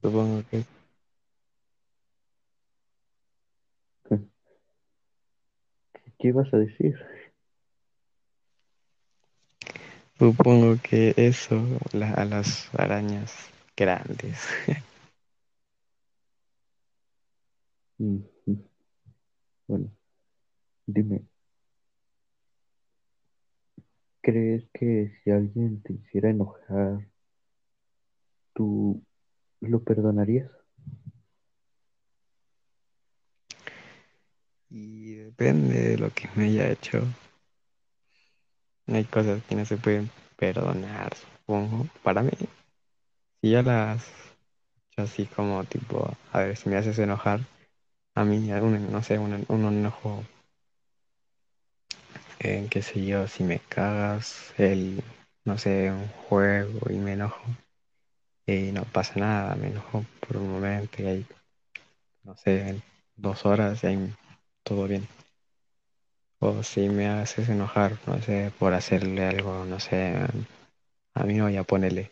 Supongo 0.02 0.44
que 0.50 0.64
¿Qué 6.20 6.28
ibas 6.30 6.54
a 6.54 6.58
decir? 6.58 6.96
supongo 10.20 10.78
que 10.82 11.14
eso 11.18 11.62
la- 11.94 12.12
a 12.14 12.26
las 12.26 12.70
arañas 12.76 13.34
grandes. 13.76 14.38
Bueno, 18.00 19.92
dime, 20.86 21.26
¿crees 24.22 24.70
que 24.74 25.12
si 25.24 25.32
alguien 25.32 25.82
te 25.82 25.94
hiciera 25.94 26.30
enojar, 26.30 27.08
tú 28.54 29.02
lo 29.62 29.84
perdonarías? 29.84 30.52
Y 34.70 35.16
depende 35.16 35.92
de 35.92 35.98
lo 35.98 36.10
que 36.14 36.30
me 36.36 36.46
haya 36.46 36.70
hecho. 36.70 37.02
Hay 38.88 39.06
cosas 39.06 39.44
que 39.44 39.56
no 39.56 39.66
se 39.66 39.78
pueden 39.78 40.10
perdonar, 40.38 41.16
supongo. 41.16 41.88
Para 42.04 42.22
mí, 42.22 42.32
si 43.42 43.52
ya 43.52 43.64
las 43.64 44.06
así 44.98 45.26
como 45.26 45.64
tipo, 45.64 46.16
a 46.34 46.40
ver, 46.40 46.58
si 46.58 46.70
me 46.70 46.78
haces 46.78 47.00
enojar, 47.00 47.42
a 48.18 48.24
mí, 48.26 48.40
no 48.40 49.04
sé, 49.04 49.20
un, 49.20 49.46
un 49.48 49.66
enojo, 49.66 50.24
en 52.40 52.68
qué 52.68 52.82
sé 52.82 53.06
yo, 53.06 53.28
si 53.28 53.44
me 53.44 53.60
cagas 53.60 54.56
el, 54.58 55.04
no 55.46 55.60
sé, 55.60 55.92
un 55.92 56.08
juego 56.08 56.90
y 56.90 56.96
me 56.96 57.14
enojo 57.14 57.44
y 58.48 58.72
no 58.72 58.86
pasa 58.86 59.20
nada, 59.20 59.56
me 59.56 59.68
enojo 59.68 60.04
por 60.26 60.38
un 60.38 60.52
momento 60.52 61.04
y 61.04 61.06
ahí, 61.06 61.26
no 62.24 62.36
sé, 62.36 62.82
dos 63.16 63.46
horas 63.46 63.84
y 63.84 64.12
todo 64.64 64.88
bien. 64.88 65.08
O 66.40 66.64
si 66.64 66.90
me 66.90 67.08
haces 67.08 67.50
enojar, 67.50 68.00
no 68.08 68.20
sé, 68.24 68.52
por 68.58 68.74
hacerle 68.74 69.26
algo, 69.26 69.64
no 69.66 69.80
sé, 69.80 70.16
a 71.14 71.24
mí 71.24 71.36
no, 71.36 71.52
ya 71.52 71.64
ponele, 71.64 72.10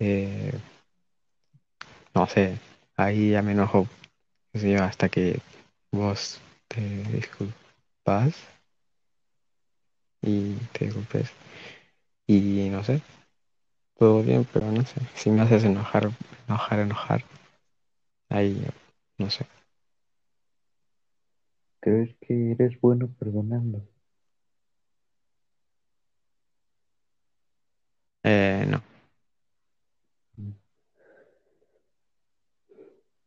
eh, 0.00 0.52
no 2.12 2.26
sé, 2.26 2.58
ahí 2.96 3.30
ya 3.30 3.42
me 3.42 3.52
enojo, 3.52 3.86
qué 4.56 4.60
sé 4.60 4.70
yo, 4.72 4.82
hasta 4.84 5.10
que 5.10 5.38
vos 5.92 6.40
te 6.68 6.80
disculpas 7.12 8.34
y 10.22 10.54
te 10.72 10.86
disculpes. 10.86 11.30
Y 12.26 12.68
no 12.70 12.82
sé, 12.82 13.02
todo 13.98 14.22
bien, 14.22 14.46
pero 14.52 14.72
no 14.72 14.82
sé, 14.86 15.00
si 15.14 15.30
me 15.30 15.42
haces 15.42 15.64
enojar, 15.64 16.10
enojar, 16.48 16.80
enojar, 16.80 17.24
ahí 18.30 18.66
no 19.18 19.30
sé. 19.30 19.46
¿Crees 21.80 22.14
que 22.20 22.52
eres 22.52 22.78
bueno 22.82 23.08
perdonando? 23.18 23.82
Eh, 28.22 28.66
no, 28.68 28.82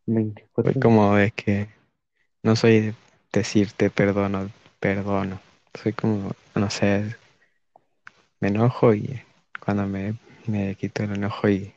soy 0.10 0.16
24 0.16 0.82
como 0.82 1.16
de 1.16 1.32
que 1.32 1.70
no 2.44 2.56
soy 2.56 2.82
de 2.82 2.96
decirte 3.34 3.90
perdono, 3.92 4.52
perdono. 4.80 5.42
Soy 5.82 5.94
como, 5.94 6.32
no 6.56 6.70
sé, 6.70 7.16
me 8.42 8.50
enojo 8.50 8.94
y 8.94 9.22
cuando 9.64 9.86
me, 9.88 10.16
me 10.48 10.76
quito 10.76 11.04
el 11.04 11.14
enojo 11.16 11.48
y, 11.50 11.74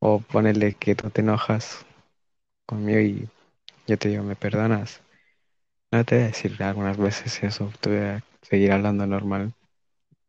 o 0.00 0.20
ponerle 0.20 0.72
que 0.74 0.94
tú 0.94 1.10
te 1.10 1.20
enojas 1.20 1.84
conmigo 2.66 3.00
y 3.00 3.28
yo 3.86 3.98
te 3.98 4.08
digo, 4.10 4.24
¿me 4.24 4.36
perdonas? 4.36 5.02
No 5.92 6.04
te 6.04 6.16
voy 6.16 6.24
a 6.24 6.28
decir 6.28 6.62
algunas 6.62 6.96
veces 6.98 7.42
eso, 7.44 7.72
te 7.80 7.90
voy 7.90 7.98
a 8.00 8.24
seguir 8.42 8.72
hablando 8.72 9.06
normal, 9.06 9.54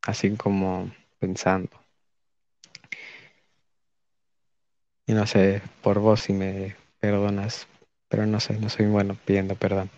así 0.03 0.35
como 0.37 0.91
pensando. 1.19 1.69
Y 5.09 5.13
no 5.13 5.25
sé, 5.25 5.61
por 5.81 5.99
vos 5.99 6.19
si 6.19 6.33
me 6.33 6.75
perdonas, 6.99 7.65
pero 8.09 8.25
no 8.25 8.41
sé, 8.41 8.59
no 8.59 8.67
soy 8.67 8.87
bueno 8.87 9.15
pidiendo 9.25 9.55
perdón. 9.55 9.89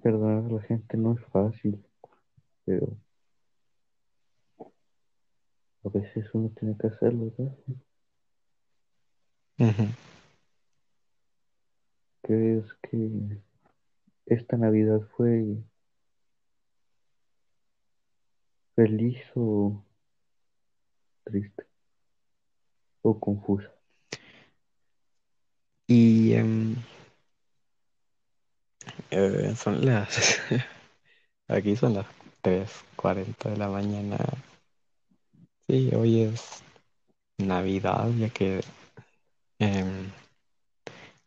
Perdonar 0.00 0.44
a 0.48 0.54
la 0.54 0.62
gente 0.62 0.96
no 0.96 1.14
es 1.14 1.20
fácil, 1.32 1.84
pero 2.64 2.96
a 5.84 5.88
veces 5.88 6.26
uno 6.32 6.50
tiene 6.50 6.76
que 6.78 6.86
hacerlo, 6.86 7.32
¿verdad? 7.36 7.56
Ujú. 9.58 9.88
¿Crees 12.22 12.66
que 12.82 13.40
esta 14.26 14.56
Navidad 14.56 15.00
fue 15.16 15.56
feliz 18.76 19.18
o 19.34 19.82
triste 21.28 21.66
o 23.02 23.18
confusa. 23.18 23.70
Y 25.86 26.34
eh, 29.10 29.54
son 29.56 29.84
las... 29.84 30.40
Aquí 31.48 31.76
son 31.76 31.94
las 31.94 32.06
3.40 32.42 33.50
de 33.50 33.56
la 33.56 33.68
mañana. 33.68 34.18
Sí, 35.66 35.90
hoy 35.94 36.22
es 36.22 36.62
Navidad, 37.38 38.10
ya 38.18 38.28
que... 38.28 38.60
em, 39.58 40.10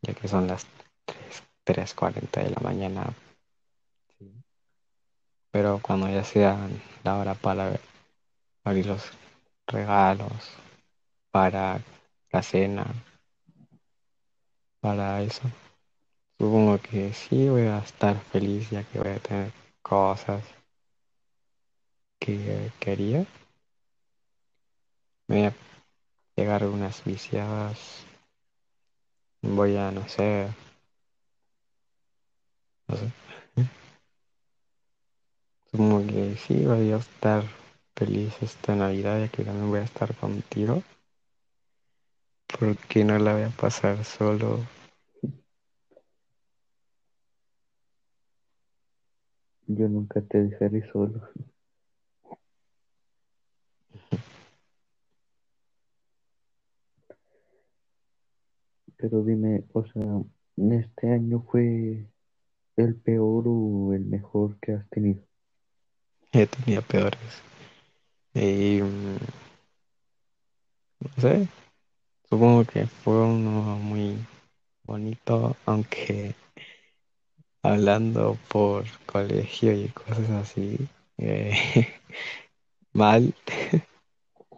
ya 0.02 0.14
que 0.14 0.28
son 0.28 0.48
las 0.48 0.68
3, 1.64 1.96
3.40 1.96 2.44
de 2.44 2.50
la 2.52 2.60
mañana. 2.62 3.14
Sí. 4.20 4.32
Pero 5.52 5.80
cuando 5.82 6.08
ya 6.08 6.24
sea 6.24 6.70
la 7.04 7.18
hora 7.18 7.34
para 7.34 7.80
abrir 8.64 8.86
los 8.86 9.12
regalos, 9.72 10.52
para 11.32 11.82
la 12.32 12.44
cena, 12.44 12.86
para 14.82 15.22
eso. 15.22 15.44
Supongo 16.40 16.80
que 16.80 17.14
sí 17.14 17.50
voy 17.50 17.68
a 17.68 17.80
estar 17.80 18.20
feliz 18.20 18.70
ya 18.70 18.84
que 18.84 19.00
voy 19.00 19.10
a 19.10 19.20
tener 19.20 19.52
cosas 19.82 20.44
que 22.20 22.72
quería. 22.80 23.26
Me 25.28 25.38
voy 25.38 25.46
a 25.46 25.54
llegar 26.36 26.66
unas 26.66 27.04
viciadas. 27.04 28.06
Voy 29.42 29.78
a, 29.78 29.92
no 29.92 30.08
sé, 30.08 30.48
no 32.88 32.96
sé. 32.98 33.12
Supongo 35.72 36.06
que 36.08 36.36
sí 36.38 36.66
voy 36.66 36.92
a 36.92 36.98
estar 36.98 37.61
feliz 38.02 38.34
esta 38.42 38.76
Navidad 38.76 39.20
ya 39.20 39.28
que 39.28 39.44
también 39.44 39.70
voy 39.70 39.82
a 39.82 39.84
estar 39.84 40.16
contigo. 40.16 40.82
Porque 42.60 43.06
no 43.06 43.20
la 43.20 43.34
voy 43.34 43.44
a 43.44 43.50
pasar 43.50 44.04
solo. 44.04 44.66
Yo 49.68 49.88
nunca 49.88 50.20
te 50.22 50.46
dejaré 50.46 50.82
solo. 50.92 51.30
Pero 58.98 59.24
dime, 59.24 59.64
o 59.74 59.86
sea, 59.86 60.24
¿este 60.72 61.14
año 61.14 61.46
fue 61.52 62.08
el 62.78 62.96
peor 62.96 63.44
o 63.46 63.94
el 63.94 64.06
mejor 64.06 64.58
que 64.60 64.74
has 64.74 64.90
tenido? 64.90 65.22
He 66.32 66.48
tenido 66.48 66.82
peores. 66.82 67.51
Y 68.34 68.82
mm, 68.82 69.17
no 71.00 71.22
sé, 71.22 71.48
supongo 72.30 72.65
que 72.65 72.88
fue 72.88 73.15
uno 73.26 73.78
muy 73.78 74.17
bonito, 74.86 75.58
aunque 75.65 76.36
hablando 77.63 78.38
por 78.50 78.86
colegio 79.06 79.74
y 79.74 79.88
cosas 79.89 80.30
así, 80.32 80.78
eh, 81.17 81.88
mal, 82.94 83.34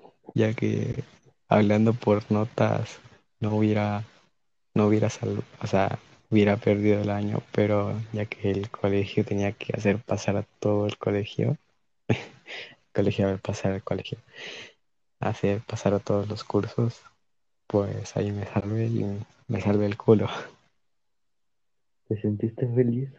ya 0.35 0.53
que 0.53 1.03
hablando 1.47 1.93
por 1.93 2.29
notas 2.31 2.99
no 3.39 3.55
hubiera, 3.55 4.03
no 4.75 4.87
hubiera 4.87 5.09
salvo, 5.09 5.43
o 5.61 5.67
sea, 5.67 5.99
hubiera 6.31 6.57
perdido 6.57 7.01
el 7.01 7.09
año, 7.11 7.41
pero 7.53 7.99
ya 8.13 8.25
que 8.25 8.51
el 8.51 8.69
colegio 8.69 9.25
tenía 9.25 9.53
que 9.53 9.73
hacer 9.77 9.99
pasar 9.99 10.37
a 10.37 10.43
todo 10.59 10.87
el 10.87 10.97
colegio, 10.97 11.57
colegio, 12.93 13.27
a 13.27 13.31
ver, 13.31 13.39
pasar 13.41 13.73
al 13.73 13.83
colegio, 13.83 14.17
hacer 15.19 15.61
pasar 15.61 15.93
a 15.93 15.99
todos 15.99 16.27
los 16.27 16.43
cursos, 16.43 17.01
pues 17.67 18.15
ahí 18.15 18.31
me 18.31 18.45
salvé 18.45 18.85
y 18.85 19.05
me 19.47 19.61
salvé 19.61 19.87
el 19.87 19.97
culo. 19.97 20.29
¿Te 22.07 22.19
sentiste 22.21 22.67
feliz? 22.67 23.09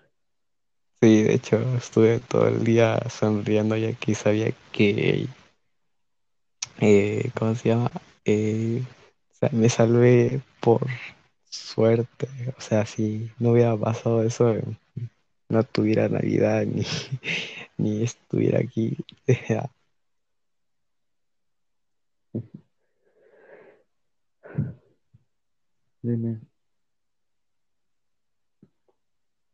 Sí, 1.01 1.23
de 1.23 1.35
hecho, 1.35 1.59
estuve 1.77 2.21
todo 2.21 2.49
el 2.49 2.65
día 2.65 2.99
sonriendo 3.11 3.77
ya 3.77 3.93
que 3.93 4.15
sabía 4.15 4.53
que, 4.73 5.27
eh, 6.81 7.31
¿cómo 7.39 7.55
se 7.55 7.69
llama? 7.69 7.91
Eh, 8.25 8.83
o 9.33 9.35
sea, 9.35 9.51
me 9.53 9.69
salvé 9.69 10.41
por 10.61 10.87
suerte. 11.51 12.29
O 12.57 12.61
sea, 12.61 12.87
si 12.87 13.31
no 13.39 13.51
hubiera 13.51 13.77
pasado 13.77 14.23
eso, 14.23 14.55
no 15.49 15.63
tuviera 15.65 16.09
Navidad 16.09 16.65
ni, 16.65 16.85
ni 17.77 18.03
estuviera 18.03 18.61
aquí. 18.61 18.97
Dime. 26.03 26.41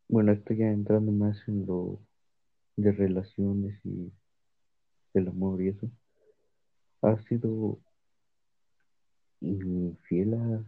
Bueno, 0.09 0.33
estoy 0.33 0.57
ya 0.57 0.71
entrando 0.71 1.13
más 1.13 1.41
en 1.47 1.67
lo 1.67 2.01
de 2.77 2.91
relaciones 2.93 3.79
y 3.85 4.13
el 5.15 5.29
amor 5.29 5.63
y 5.63 5.69
eso. 5.69 5.89
¿Has 7.03 7.25
sido 7.25 7.79
infiel 9.41 10.35
a 10.35 10.65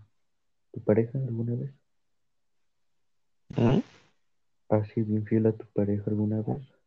tu 0.73 0.81
pareja 0.81 1.19
alguna 1.19 1.55
vez? 1.55 1.75
¿Mm? 3.57 3.81
¿Has 4.69 4.89
sido 4.89 5.17
infiel 5.17 5.47
a 5.47 5.53
tu 5.53 5.67
pareja 5.67 6.05
alguna 6.07 6.41
vez? 6.43 6.82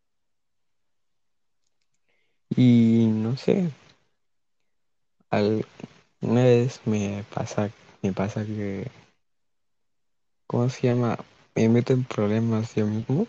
Y 2.50 3.08
no 3.12 3.38
sé, 3.38 3.72
al, 5.30 5.66
una 6.22 6.44
vez 6.44 6.82
me 6.86 7.24
pasa, 7.34 7.70
me 8.02 8.14
pasa 8.14 8.46
que, 8.46 8.88
¿cómo 10.48 10.70
se 10.70 10.88
llama? 10.88 11.18
Me 11.56 11.70
meto 11.70 11.94
en 11.94 12.04
problemas 12.04 12.74
yo 12.76 12.88
mismo 12.88 13.28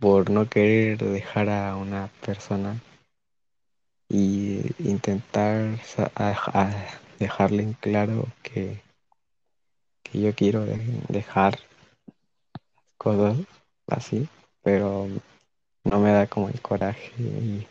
por 0.00 0.30
no 0.30 0.48
querer 0.48 0.98
dejar 0.98 1.48
a 1.48 1.76
una 1.76 2.08
persona 2.24 2.80
y 4.08 4.60
intentar 4.78 5.78
dejarle 7.18 7.62
en 7.62 7.72
claro 7.74 8.26
que, 8.42 8.80
que 10.02 10.20
yo 10.20 10.34
quiero 10.34 10.64
de- 10.64 11.02
dejar 11.08 11.58
cosas 12.98 13.38
así, 13.88 14.28
pero 14.62 15.08
no 15.84 16.00
me 16.00 16.12
da 16.12 16.26
como 16.26 16.48
el 16.48 16.60
coraje 16.60 17.12
y 17.18 17.66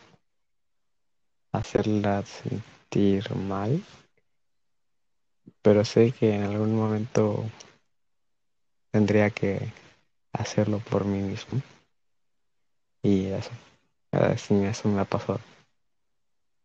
hacerla 1.51 2.23
sentir 2.25 3.33
mal, 3.35 3.83
pero 5.61 5.83
sé 5.85 6.11
que 6.11 6.35
en 6.35 6.43
algún 6.43 6.75
momento 6.75 7.45
tendría 8.91 9.29
que 9.29 9.59
hacerlo 10.33 10.79
por 10.79 11.05
mí 11.05 11.19
mismo 11.19 11.61
y 13.03 13.25
eso, 13.25 13.51
ah, 14.11 14.37
sí, 14.37 14.55
eso 14.63 14.89
me 14.89 15.01
ha 15.01 15.05
pasado 15.05 15.39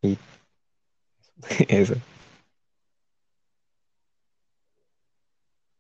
y 0.03 0.17
eso. 1.69 1.95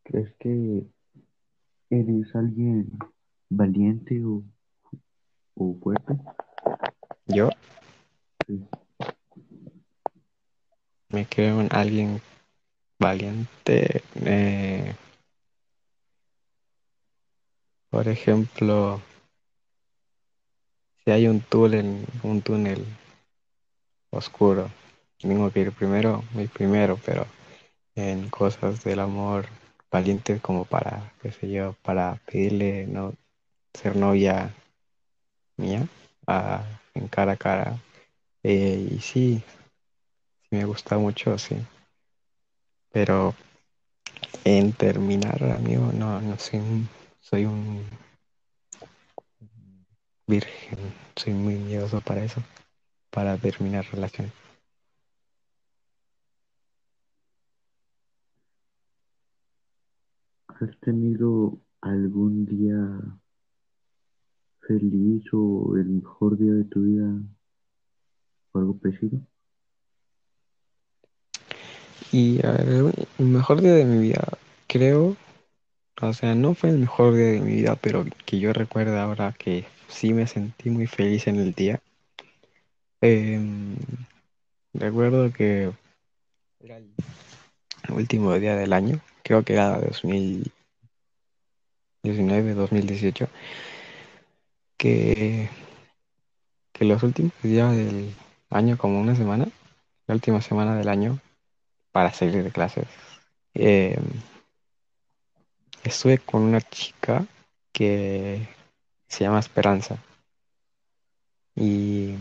¿Crees 0.04 0.32
que 0.38 0.86
eres 1.90 2.34
alguien 2.34 2.90
valiente 3.50 4.24
o, 4.24 4.42
o 5.58 5.74
fuerte? 5.82 6.14
Yo 7.26 7.50
Sí. 8.46 8.64
me 11.10 11.26
creo 11.26 11.60
en 11.60 11.68
alguien 11.72 12.20
valiente, 12.98 14.02
eh, 14.24 14.94
por 17.90 18.08
ejemplo, 18.08 19.00
si 21.04 21.10
hay 21.10 21.26
un 21.28 21.40
túnel, 21.40 22.06
un 22.22 22.42
túnel 22.42 22.84
oscuro, 24.10 24.70
tengo 25.18 25.50
que 25.50 25.60
ir 25.60 25.72
primero, 25.72 26.22
voy 26.32 26.46
primero, 26.48 26.98
pero 27.04 27.26
en 27.94 28.28
cosas 28.30 28.84
del 28.84 29.00
amor 29.00 29.46
valiente 29.90 30.38
como 30.40 30.64
para, 30.64 31.12
qué 31.20 31.32
sé 31.32 31.50
yo, 31.50 31.74
para 31.82 32.20
pedirle 32.26 32.86
no 32.86 33.14
ser 33.74 33.96
novia 33.96 34.54
mía 35.58 35.86
a- 36.26 36.64
en 36.94 37.08
cara 37.08 37.32
a 37.32 37.36
cara. 37.36 37.78
Eh, 38.44 38.88
y 38.92 39.00
sí, 39.00 39.42
sí 40.42 40.56
me 40.56 40.64
gusta 40.64 40.98
mucho, 40.98 41.38
sí. 41.38 41.56
Pero 42.92 43.34
en 44.44 44.72
terminar, 44.72 45.42
amigo, 45.44 45.90
no, 45.92 46.20
no 46.20 46.36
soy 46.38 46.58
un, 46.60 46.88
soy 47.20 47.44
un 47.44 47.84
virgen, 50.28 50.78
soy 51.16 51.32
muy 51.34 51.56
miedoso 51.56 52.00
para 52.00 52.22
eso, 52.22 52.40
para 53.10 53.36
terminar 53.38 53.86
relaciones. 53.92 54.32
¿Has 60.60 60.78
tenido 60.80 61.58
algún 61.80 62.44
día 62.44 63.00
feliz 64.68 65.24
o 65.32 65.74
el 65.76 65.86
mejor 65.86 66.38
día 66.38 66.52
de 66.52 66.64
tu 66.64 66.82
vida 66.82 67.10
o 68.52 68.58
algo 68.58 68.78
parecido. 68.78 69.18
Y 72.12 72.40
el 72.44 72.92
mejor 73.18 73.62
día 73.62 73.74
de 73.74 73.84
mi 73.84 73.98
vida, 73.98 74.38
creo, 74.66 75.16
o 76.00 76.12
sea, 76.12 76.34
no 76.34 76.54
fue 76.54 76.70
el 76.70 76.78
mejor 76.78 77.14
día 77.14 77.26
de 77.26 77.40
mi 77.40 77.56
vida, 77.56 77.76
pero 77.76 78.04
que 78.24 78.38
yo 78.38 78.52
recuerdo 78.52 78.98
ahora 78.98 79.32
que 79.32 79.66
sí 79.88 80.14
me 80.14 80.26
sentí 80.26 80.70
muy 80.70 80.86
feliz 80.86 81.26
en 81.26 81.36
el 81.36 81.52
día. 81.54 81.80
Em, 83.00 83.76
recuerdo 84.74 85.32
que 85.32 85.70
era 86.60 86.76
el 86.78 86.92
último 87.90 88.34
día 88.38 88.56
del 88.56 88.72
año, 88.72 89.00
creo 89.22 89.44
que 89.44 89.52
era 89.54 89.80
2019, 89.80 92.54
2018, 92.54 93.28
que, 94.78 95.50
los 96.80 97.02
últimos 97.02 97.32
días 97.42 97.76
del 97.76 98.14
año, 98.50 98.78
como 98.78 99.00
una 99.00 99.16
semana, 99.16 99.48
la 100.06 100.14
última 100.14 100.40
semana 100.40 100.76
del 100.76 100.88
año, 100.88 101.18
para 101.92 102.12
salir 102.12 102.44
de 102.44 102.52
clases, 102.52 102.86
em, 103.54 104.02
estuve 105.82 106.18
con 106.18 106.42
una 106.42 106.60
chica 106.60 107.26
que 107.72 108.46
se 109.08 109.24
llama 109.24 109.40
Esperanza. 109.40 109.98
Y 111.56 112.14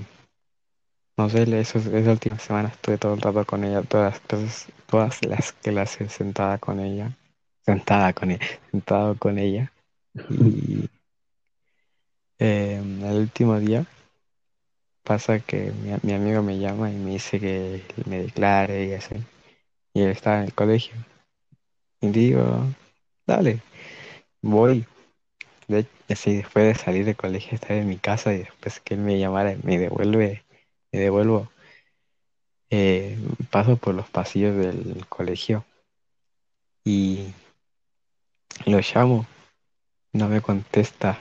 no 1.17 1.29
sé, 1.29 1.43
eso, 1.59 1.79
esa 1.79 2.11
última 2.11 2.39
semana 2.39 2.69
estuve 2.69 2.97
todo 2.97 3.13
el 3.13 3.21
rato 3.21 3.45
con 3.45 3.63
ella, 3.63 3.83
todas 3.83 4.13
las 4.13 4.19
clases, 4.21 4.67
todas 4.87 5.23
las 5.25 5.51
clases 5.53 6.11
sentada 6.11 6.57
con 6.57 6.79
ella, 6.79 7.11
sentada 7.65 8.13
con 8.13 8.31
ella, 8.31 8.45
sentado 8.71 9.15
con 9.15 9.37
ella. 9.37 9.71
Y 10.29 10.89
em, 12.39 13.03
el 13.03 13.17
último 13.19 13.59
día 13.59 13.85
pasa 15.03 15.39
que 15.39 15.71
mi, 15.71 15.91
mi 16.03 16.13
amigo 16.13 16.43
me 16.43 16.59
llama 16.59 16.91
y 16.91 16.95
me 16.95 17.11
dice 17.11 17.39
que 17.39 17.81
me 18.05 18.19
declare 18.21 18.85
y 18.85 18.93
así. 18.93 19.15
Y 19.93 20.01
él 20.03 20.11
estaba 20.11 20.39
en 20.39 20.45
el 20.45 20.53
colegio. 20.53 20.95
Y 22.01 22.09
digo, 22.09 22.63
dale, 23.27 23.61
voy. 24.41 24.85
De, 25.67 25.87
así 26.09 26.37
después 26.37 26.65
de 26.67 26.75
salir 26.75 27.05
del 27.05 27.15
colegio, 27.17 27.55
estar 27.55 27.73
en 27.73 27.89
mi 27.89 27.97
casa 27.97 28.33
y 28.33 28.39
después 28.39 28.79
que 28.81 28.95
él 28.95 29.01
me 29.01 29.19
llamara, 29.19 29.55
me 29.63 29.79
devuelve, 29.79 30.43
me 30.91 30.99
devuelvo. 30.99 31.49
eh, 32.69 33.17
paso 33.51 33.77
por 33.77 33.95
los 33.95 34.09
pasillos 34.09 34.55
del 34.55 35.05
colegio 35.07 35.65
y 36.83 37.33
lo 38.65 38.79
llamo, 38.79 39.25
no 40.13 40.27
me 40.29 40.41
contesta. 40.41 41.19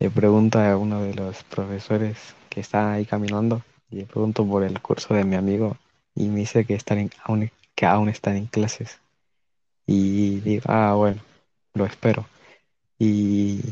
Le 0.00 0.10
pregunto 0.10 0.58
a 0.58 0.76
uno 0.76 1.02
de 1.02 1.14
los 1.14 1.44
profesores 1.44 2.16
que 2.50 2.58
está 2.60 2.92
ahí 2.92 3.06
caminando 3.06 3.62
y 3.90 3.96
le 3.96 4.06
pregunto 4.06 4.44
por 4.44 4.64
el 4.64 4.80
curso 4.80 5.14
de 5.14 5.22
mi 5.24 5.36
amigo 5.36 5.76
y 6.16 6.28
me 6.28 6.40
dice 6.40 6.64
que, 6.64 6.74
están 6.74 6.98
en- 6.98 7.10
aún, 7.22 7.50
que 7.76 7.86
aún 7.86 8.08
están 8.08 8.36
en 8.36 8.46
clases. 8.46 8.98
Y 9.86 10.40
digo, 10.40 10.64
ah, 10.68 10.94
bueno, 10.96 11.22
lo 11.74 11.86
espero. 11.86 12.26
Y 12.98 13.62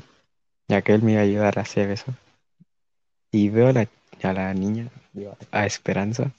ya 0.69 0.83
que 0.83 0.95
él 0.95 1.03
me 1.03 1.13
iba 1.13 1.23
a 1.23 1.25
ayudar 1.25 1.59
a 1.59 1.63
hacer 1.63 1.91
eso. 1.91 2.15
Y 3.31 3.51
veo 3.51 3.69
a 3.69 3.73
la, 3.73 3.89
a 4.25 4.33
la 4.33 4.53
niña, 4.53 4.91
a 5.53 5.65
Esperanza, 5.65 6.33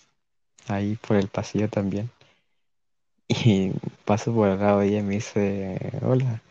ahí 0.67 0.97
por 0.97 1.17
el 1.17 1.29
pasillo 1.29 1.69
también. 1.69 2.11
Y 3.29 3.71
paso 4.05 4.33
por 4.33 4.49
al 4.49 4.59
lado 4.59 4.79
de 4.79 4.87
ella 4.87 4.99
y 4.99 5.03
me 5.03 5.15
dice, 5.15 5.77
hola. 6.01 6.41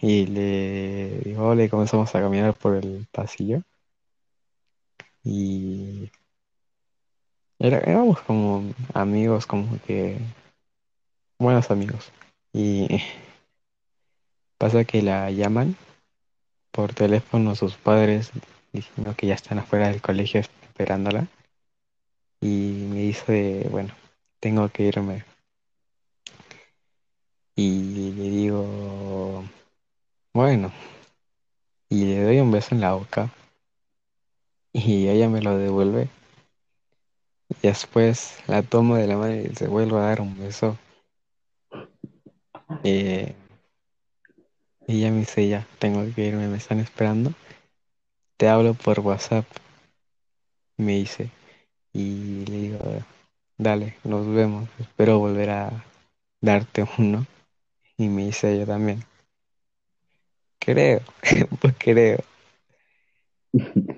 Y 0.00 0.26
le 0.26 1.20
digo, 1.20 1.48
hola, 1.48 1.64
y 1.64 1.68
comenzamos 1.68 2.14
a 2.14 2.20
caminar 2.20 2.54
por 2.54 2.74
el 2.76 3.06
pasillo. 3.12 3.62
Y 5.24 6.10
éramos 7.58 8.20
como 8.22 8.74
amigos, 8.92 9.46
como 9.46 9.80
que 9.86 10.18
buenos 11.38 11.70
amigos. 11.70 12.12
Y 12.52 12.88
pasa 14.58 14.84
que 14.84 15.02
la 15.02 15.30
llaman 15.30 15.76
por 16.72 16.94
teléfono 16.94 17.54
sus 17.54 17.76
padres 17.76 18.32
diciendo 18.72 19.14
que 19.16 19.26
ya 19.28 19.34
están 19.34 19.58
afuera 19.58 19.88
del 19.88 20.02
colegio 20.02 20.40
esperándola. 20.40 21.28
Y 22.40 22.86
me 22.90 23.00
dice, 23.02 23.68
bueno, 23.70 23.94
tengo 24.40 24.68
que 24.70 24.84
irme. 24.84 25.24
Y 27.54 28.12
le 28.12 28.30
digo, 28.30 28.66
bueno, 30.34 30.72
y 31.88 32.06
le 32.06 32.22
doy 32.22 32.40
un 32.40 32.50
beso 32.50 32.74
en 32.74 32.80
la 32.80 32.94
boca. 32.94 33.30
Y 34.72 35.08
ella 35.08 35.28
me 35.28 35.42
lo 35.42 35.58
devuelve. 35.58 36.08
Y 37.50 37.66
después 37.66 38.38
la 38.46 38.62
tomo 38.62 38.96
de 38.96 39.06
la 39.06 39.18
mano 39.18 39.34
y 39.34 39.54
se 39.54 39.68
vuelve 39.68 39.98
a 39.98 40.02
dar 40.02 40.22
un 40.22 40.38
beso. 40.38 40.78
Eh, 42.82 43.34
y 44.86 44.98
ella 44.98 45.10
me 45.10 45.18
dice, 45.18 45.46
ya, 45.48 45.66
tengo 45.78 46.02
que 46.14 46.26
irme, 46.26 46.48
me 46.48 46.56
están 46.56 46.80
esperando. 46.80 47.34
Te 48.38 48.48
hablo 48.48 48.72
por 48.72 49.00
WhatsApp, 49.00 49.44
me 50.78 50.92
dice. 50.92 51.30
Y 51.92 52.46
le 52.46 52.56
digo, 52.56 52.78
dale, 53.58 53.98
nos 54.04 54.26
vemos. 54.26 54.68
Espero 54.78 55.18
volver 55.18 55.50
a 55.50 55.84
darte 56.40 56.86
uno. 56.98 57.26
Y 57.98 58.08
me 58.08 58.26
dice 58.26 58.54
ella 58.54 58.66
también. 58.66 59.04
Creo, 60.64 61.00
pues 61.60 61.74
creo. 61.76 62.18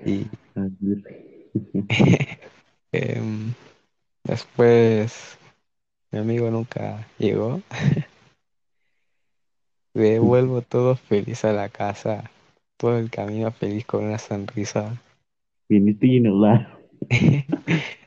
Y 0.05 0.25
em, 2.91 3.53
después 4.23 5.37
mi 6.11 6.19
amigo 6.19 6.49
nunca 6.49 7.07
llegó. 7.19 7.61
Devuelvo 9.93 10.61
todo 10.61 10.95
feliz 10.95 11.45
a 11.45 11.53
la 11.53 11.69
casa, 11.69 12.31
todo 12.77 12.97
el 12.97 13.09
camino 13.11 13.51
feliz 13.51 13.85
con 13.85 14.05
una 14.05 14.17
sonrisa. 14.17 15.01
Viniste 15.69 16.19
la. 16.21 16.77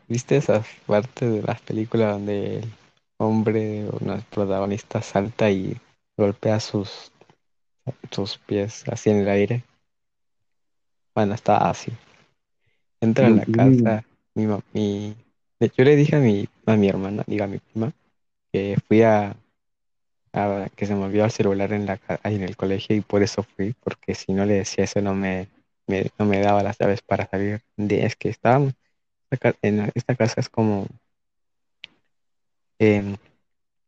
¿Viste 0.09 0.37
esas 0.37 0.67
partes 0.87 1.33
de 1.33 1.43
las 1.43 1.61
películas 1.61 2.15
donde 2.15 2.59
el 2.59 2.73
hombre 3.19 3.89
o 3.89 3.99
el 4.01 4.23
protagonista 4.23 5.01
salta 5.01 5.51
y 5.51 5.77
golpea 6.17 6.61
sus, 6.61 7.13
sus 8.11 8.39
pies 8.39 8.85
así 8.89 9.11
en 9.11 9.19
el 9.19 9.29
aire? 9.29 9.65
Bueno, 11.15 11.35
está 11.35 11.69
así. 11.69 11.93
Entra 13.01 13.29
a 13.29 13.31
la 13.31 13.45
casa, 13.47 14.05
mi, 14.35 14.47
ma- 14.47 14.61
mi, 14.73 15.15
de- 15.61 15.73
yo 15.77 15.85
le 15.85 15.97
dije 15.97 16.17
a 16.17 16.21
mi, 16.21 16.49
a 16.67 16.77
mi 16.77 16.89
hermana, 16.89 17.25
diga 17.27 17.45
a 17.45 17.49
mi 17.49 17.59
prima, 17.59 17.93
que 18.53 18.77
fui 18.89 19.03
a, 19.03 19.37
a- 20.33 20.69
que 20.77 20.87
se 20.87 20.95
me 20.95 21.05
olvidó 21.05 21.25
el 21.25 21.31
celular 21.31 21.73
en 21.73 21.87
la 21.87 21.97
ca- 21.99 22.21
ahí 22.23 22.37
en 22.37 22.43
el 22.43 22.57
colegio 22.57 22.97
y 22.97 23.01
por 23.01 23.23
eso 23.23 23.43
fui, 23.43 23.75
porque 23.85 24.15
si 24.15 24.33
no 24.33 24.45
le 24.45 24.55
decía 24.55 24.85
eso 24.85 25.01
no 25.01 25.15
me, 25.15 25.49
me- 25.87 26.11
no 26.19 26.27
me 26.27 26.41
daba 26.41 26.63
las 26.63 26.79
llaves 26.79 27.03
para 27.03 27.29
salir. 27.29 27.63
De, 27.77 28.05
es 28.05 28.17
que 28.17 28.29
estábamos, 28.31 28.75
esta 29.31 29.53
ca- 29.53 29.59
en 29.63 29.91
esta 29.95 30.15
casa 30.17 30.41
es 30.41 30.49
como 30.49 30.87
em, 32.79 33.17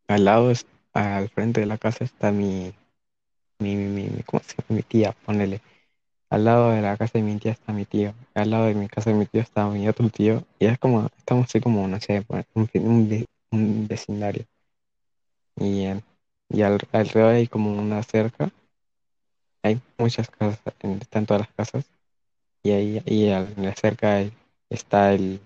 al 0.09 0.25
lado, 0.25 0.51
es- 0.51 0.67
al 0.93 1.29
frente 1.31 1.61
de 1.61 1.67
la 1.67 1.79
casa 1.79 2.05
está 2.05 2.33
mi, 2.33 2.75
mi, 3.61 3.77
mi, 3.77 4.09
mi- 4.11 4.23
¿cómo 4.25 4.43
se 4.43 4.55
llama? 4.57 4.77
Mi 4.77 4.83
tía, 4.83 5.13
ponele. 5.25 5.61
Al 6.31 6.45
lado 6.47 6.71
de 6.73 6.83
la 6.83 6.97
casa 6.99 7.19
de 7.19 7.25
mi 7.25 7.39
tía 7.39 7.53
está 7.53 7.73
mi 7.73 7.85
tío. 7.87 8.15
Al 8.35 8.51
lado 8.51 8.67
de 8.67 8.75
mi 8.75 8.89
casa 8.89 9.11
de 9.11 9.17
mi 9.17 9.27
tío 9.27 9.43
está 9.43 9.69
mi 9.69 9.89
otro 9.89 10.11
tío. 10.11 10.45
Y 10.61 10.67
es 10.67 10.79
como, 10.79 11.09
estamos 11.19 11.47
así 11.47 11.61
como, 11.61 11.89
no 11.89 12.01
sé, 12.01 12.23
pues, 12.23 12.47
un, 12.55 12.69
un, 12.75 13.09
ve- 13.11 13.27
un 13.53 13.89
vecindario. 13.89 14.47
Y, 15.61 15.85
y 16.49 16.63
al- 16.63 16.81
alrededor 16.91 17.35
hay 17.35 17.47
como 17.47 17.73
una 17.79 18.03
cerca. 18.03 18.51
Hay 19.63 19.81
muchas 19.99 20.29
casas, 20.31 20.61
están 21.01 21.25
todas 21.25 21.43
las 21.47 21.55
casas. 21.55 21.91
Y 22.65 22.73
ahí 22.73 23.03
y 23.07 23.31
al- 23.31 23.75
cerca 23.77 24.23
está 24.71 25.15
el, 25.15 25.41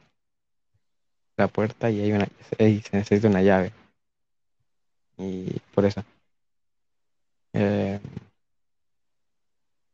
la 1.36 1.46
puerta 1.46 1.90
y 1.92 2.00
hay 2.00 2.10
una, 2.12 2.26
y 2.58 2.80
se 2.80 2.96
necesita 2.96 3.28
una 3.28 3.40
llave. 3.40 3.72
Y 5.18 5.58
por 5.74 5.84
eso. 5.86 6.04
Eh, 7.54 8.00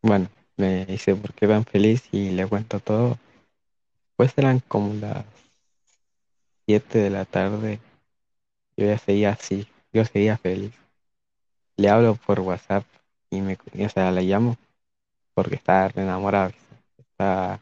bueno, 0.02 0.28
me 0.56 0.86
dice 0.86 1.14
por 1.14 1.34
qué 1.34 1.46
tan 1.46 1.64
feliz 1.64 2.02
y 2.10 2.30
le 2.30 2.46
cuento 2.46 2.80
todo. 2.80 3.18
Pues 4.16 4.32
eran 4.36 4.60
como 4.60 4.94
las 4.94 5.24
7 6.66 6.98
de 6.98 7.10
la 7.10 7.24
tarde. 7.24 7.78
Yo 8.76 8.86
ya 8.86 8.98
seguía 8.98 9.30
así, 9.32 9.66
yo 9.92 10.04
seguía 10.04 10.38
feliz. 10.38 10.72
Le 11.76 11.88
hablo 11.88 12.14
por 12.14 12.40
WhatsApp 12.40 12.84
y 13.30 13.40
me, 13.40 13.58
o 13.84 13.88
sea, 13.88 14.10
le 14.10 14.22
llamo 14.22 14.56
porque 15.34 15.56
está 15.56 15.90
enamorado. 15.94 16.52
Está, 16.98 17.60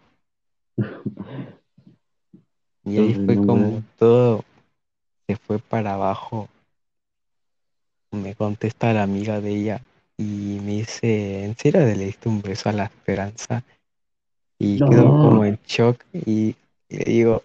y 2.84 2.98
ahí 2.98 3.14
fue 3.14 3.36
como 3.36 3.82
todo 3.98 4.44
se 5.26 5.36
fue 5.36 5.58
para 5.58 5.94
abajo. 5.94 6.48
Me 8.10 8.34
contesta 8.34 8.92
la 8.94 9.02
amiga 9.02 9.40
de 9.40 9.50
ella 9.50 9.82
y 10.18 10.58
me 10.60 10.72
dice, 10.72 11.44
¿en 11.44 11.56
serio 11.56 11.80
le 11.80 11.94
diste 11.94 12.28
un 12.28 12.42
beso 12.42 12.68
a 12.68 12.72
la 12.72 12.84
esperanza? 12.84 13.64
Y 14.58 14.80
quedó 14.82 15.16
como 15.16 15.44
No. 15.44 15.44
en 15.44 15.58
shock 15.66 16.04
y 16.12 16.56
le 16.88 17.04
digo, 17.04 17.42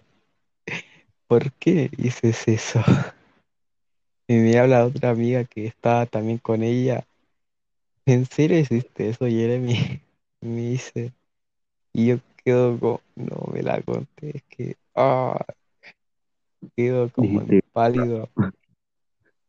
¿por 1.28 1.52
qué 1.52 1.90
dices 1.96 2.48
eso? 2.48 2.80
Y 4.26 4.36
me 4.36 4.58
habla 4.58 4.86
otra 4.86 5.10
amiga 5.10 5.44
que 5.44 5.66
estaba 5.66 6.06
también 6.06 6.38
con 6.38 6.62
ella. 6.62 7.06
¿En 8.06 8.24
serio 8.26 8.58
hiciste 8.58 9.10
eso, 9.10 9.26
Jeremy? 9.26 10.00
Y 10.40 10.46
me 10.46 10.60
dice, 10.70 11.12
y 11.94 12.08
yo 12.08 12.16
quedo 12.44 12.78
como, 12.78 13.00
no 13.16 13.50
me 13.52 13.62
la 13.62 13.80
conté, 13.82 14.38
es 14.38 14.42
que, 14.44 14.76
ah, 14.94 15.42
quedo 16.76 17.10
como 17.10 17.40
en 17.40 17.62
pálido. 17.72 18.28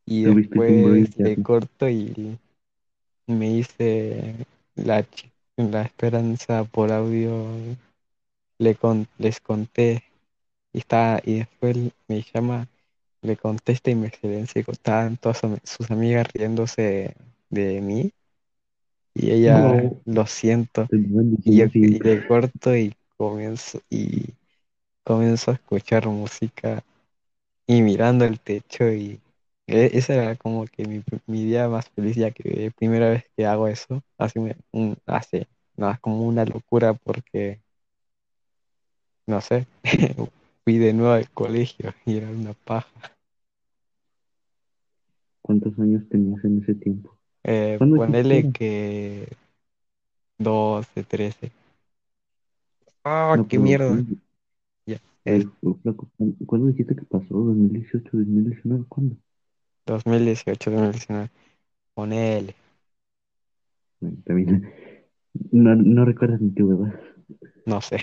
Y 0.08 0.24
después 0.24 1.10
así. 1.18 1.36
corto 1.44 1.90
y 1.90 2.38
me 3.28 3.50
dice 3.50 4.48
la, 4.76 5.06
la 5.58 5.82
esperanza 5.84 6.64
por 6.66 6.92
audio, 6.92 7.46
le 8.60 8.76
con- 8.76 9.08
les 9.18 9.40
conté, 9.40 10.04
y, 10.74 10.80
está, 10.80 11.22
y 11.26 11.40
después 11.40 11.78
me 12.08 12.24
llama, 12.34 12.68
le 13.22 13.38
contesta 13.38 13.92
y 13.92 13.96
me 13.96 14.12
silencia, 14.12 14.64
y 14.68 14.72
estaban 14.72 15.18
todas 15.18 15.40
su- 15.40 15.60
sus 15.64 15.92
amigas 15.92 16.28
riéndose 16.34 17.16
de 17.50 17.82
mí, 17.82 18.14
y 19.14 19.32
ella, 19.32 19.64
No, 19.64 20.02
lo 20.06 20.26
siento, 20.28 20.90
y 21.44 21.58
yo 21.58 21.66
y 21.74 22.00
le 22.00 22.26
corto 22.26 22.76
y 22.76 22.96
comienzo, 23.18 23.82
y 23.90 24.34
comienzo 25.04 25.52
a 25.52 25.56
escuchar 25.56 26.08
música 26.08 26.84
y 27.68 27.82
mirando 27.82 28.26
el 28.26 28.40
techo 28.40 28.92
y 28.92 29.20
e- 29.68 29.92
esa 29.98 30.14
era 30.16 30.36
como 30.36 30.66
que 30.68 30.86
mi, 30.88 31.04
mi 31.28 31.44
día 31.46 31.68
más 31.70 31.90
feliz 31.90 32.16
ya 32.16 32.32
que 32.32 32.72
primera 32.78 33.10
vez 33.10 33.26
que 33.36 33.46
hago 33.46 33.68
eso, 33.68 34.02
hace, 34.18 34.40
un, 34.40 34.56
un- 34.72 34.98
hace, 35.06 35.48
no, 35.78 35.90
es 35.92 36.00
como 36.00 36.22
una 36.24 36.46
locura 36.46 36.94
porque, 36.94 37.62
no 39.28 39.42
sé, 39.42 39.68
fui 40.64 40.78
de 40.80 40.94
nuevo 40.94 41.14
al 41.14 41.30
colegio 41.30 41.94
y 42.06 42.18
era 42.18 42.30
una 42.30 42.54
paja. 42.54 42.90
¿Cuántos 45.42 45.80
años 45.80 46.04
tenías 46.10 46.44
en 46.44 46.62
ese 46.62 46.76
tiempo? 46.76 47.18
Eh, 47.44 47.80
¿Cuándo 47.80 47.98
dijiste 47.98 48.28
que 48.28 48.36
ponele 48.36 48.50
que 48.52 49.28
12 50.40 51.04
13 51.04 51.52
¡Ah, 53.04 53.38
No, 53.38 53.48
qué 53.48 53.58
pero 53.58 53.60
mierda! 53.60 53.86
¿cuándo, 53.86 54.16
Ya, 54.88 55.00
ver, 55.24 55.42
el 55.42 55.52
flaco, 55.84 56.10
¿cuándo 56.18 56.36
cuándo 56.48 56.68
dijiste 56.68 56.96
que 56.96 57.04
pasó? 57.06 57.36
¿2018, 57.36 58.10
2019? 58.18 58.86
¿Cuándo? 58.90 59.18
Dos 59.86 60.06
mil 60.06 60.26
dieciocho 60.26 60.70
dos 60.72 60.82
mil 60.82 60.92
diecinueve 60.92 61.32
ponele, 61.96 62.56
Bueno, 64.00 64.18
también, 64.26 64.72
no, 65.52 65.76
no 65.76 66.06
recuerdas 66.06 66.42
ni 66.42 66.52
tu 66.52 66.68
¿verdad? 66.70 67.00
no 67.66 67.82
sé. 67.82 67.98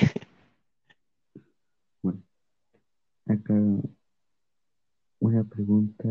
Bueno, 2.02 2.22
acá 3.26 3.54
una 5.20 5.42
pregunta, 5.44 6.08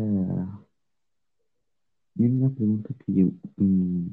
viene 2.14 2.36
una 2.46 2.54
pregunta 2.54 2.88
que 3.04 3.12
yo, 3.12 3.26
mm, 3.58 4.06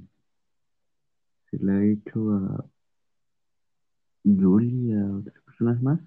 se 1.51 1.57
la 1.59 1.83
he 1.83 1.91
hecho 1.93 2.31
a 2.33 2.65
Julie 4.23 4.87
y 4.87 4.93
a 4.93 5.05
otras 5.17 5.43
personas 5.43 5.81
más. 5.81 5.99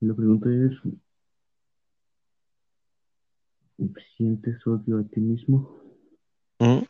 La 0.00 0.12
pregunta 0.12 0.48
es, 0.50 0.72
¿sientes 4.16 4.66
odio 4.66 4.98
a 4.98 5.04
ti 5.04 5.20
mismo? 5.20 5.80
¿Mm? 6.58 6.82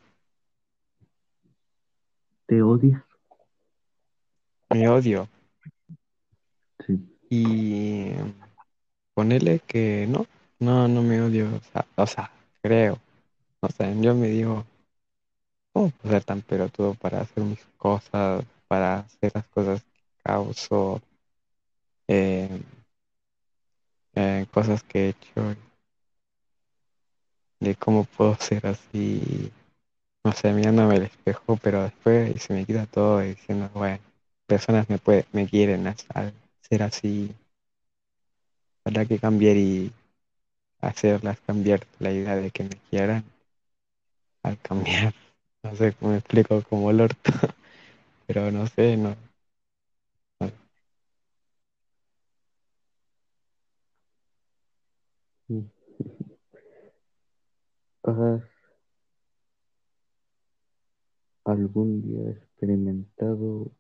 ¿Te 2.47 2.63
odias? 2.63 3.03
Me 4.71 4.89
odio. 4.89 5.29
Sí. 6.87 6.99
Y 7.31 8.13
Ponele 9.19 9.59
que 9.67 10.07
no, 10.09 10.27
no, 10.61 10.87
no 10.87 11.03
me 11.03 11.21
odio, 11.21 11.49
o 11.57 11.61
sea, 11.61 11.87
o 11.97 12.07
sea, 12.07 12.31
creo, 12.63 13.01
o 13.61 13.69
sea, 13.69 13.93
yo 13.93 14.15
me 14.15 14.29
digo, 14.29 14.65
¿cómo 15.73 15.91
puedo 15.91 16.15
ser 16.15 16.25
tan 16.25 16.41
pelotudo 16.43 16.95
para 16.95 17.23
hacer 17.23 17.43
mis 17.43 17.65
cosas, 17.77 18.45
para 18.69 19.01
hacer 19.01 19.33
las 19.35 19.49
cosas 19.49 19.83
que 19.83 20.01
causo, 20.23 21.03
eh, 22.07 22.63
eh, 24.15 24.47
cosas 24.53 24.83
que 24.85 25.07
he 25.07 25.09
hecho, 25.09 25.57
de 27.61 27.75
cómo 27.77 28.05
puedo 28.05 28.35
ser 28.37 28.67
así, 28.67 29.53
no 30.25 30.33
sé, 30.33 30.53
mirándome 30.53 30.97
al 30.97 31.03
espejo, 31.05 31.59
pero 31.63 31.85
después 31.85 32.43
se 32.43 32.55
me 32.55 32.67
quita 32.67 32.87
todo 32.87 33.21
diciendo, 33.21 33.71
bueno, 33.75 34.01
personas 34.47 34.89
me 34.91 34.99
puede, 34.99 35.27
me 35.33 35.49
quieren 35.49 35.87
al 36.15 36.35
ser 36.63 36.83
así, 36.85 37.35
habrá 38.85 39.07
que 39.07 39.21
cambiar 39.21 39.57
y 39.57 39.93
hacerlas 40.81 41.41
cambiar 41.41 41.87
la 42.01 42.13
idea 42.13 42.37
de 42.37 42.51
que 42.51 42.65
me 42.65 42.77
quieran 42.91 43.25
al 44.43 44.59
cambiar. 44.61 45.15
No 45.65 45.75
sé 45.77 45.93
cómo 45.95 46.15
explico 46.15 46.63
como 46.63 46.91
el 46.91 47.01
orto, 47.01 47.33
pero 48.27 48.51
no 48.53 48.67
sé, 48.69 48.97
no. 48.97 49.17
Sí. 55.49 55.69
¿Has 58.09 58.43
algún 61.45 62.01
día 62.01 62.31
experimentado 62.31 63.71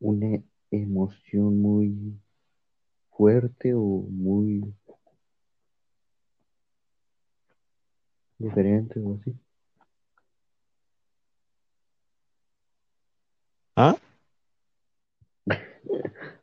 una 0.00 0.42
emoción 0.72 1.62
muy 1.62 2.18
fuerte 3.12 3.72
o 3.72 3.78
muy 4.10 4.74
diferente 8.38 8.98
o 8.98 9.14
así? 9.14 9.38
¿Ah? 13.76 13.96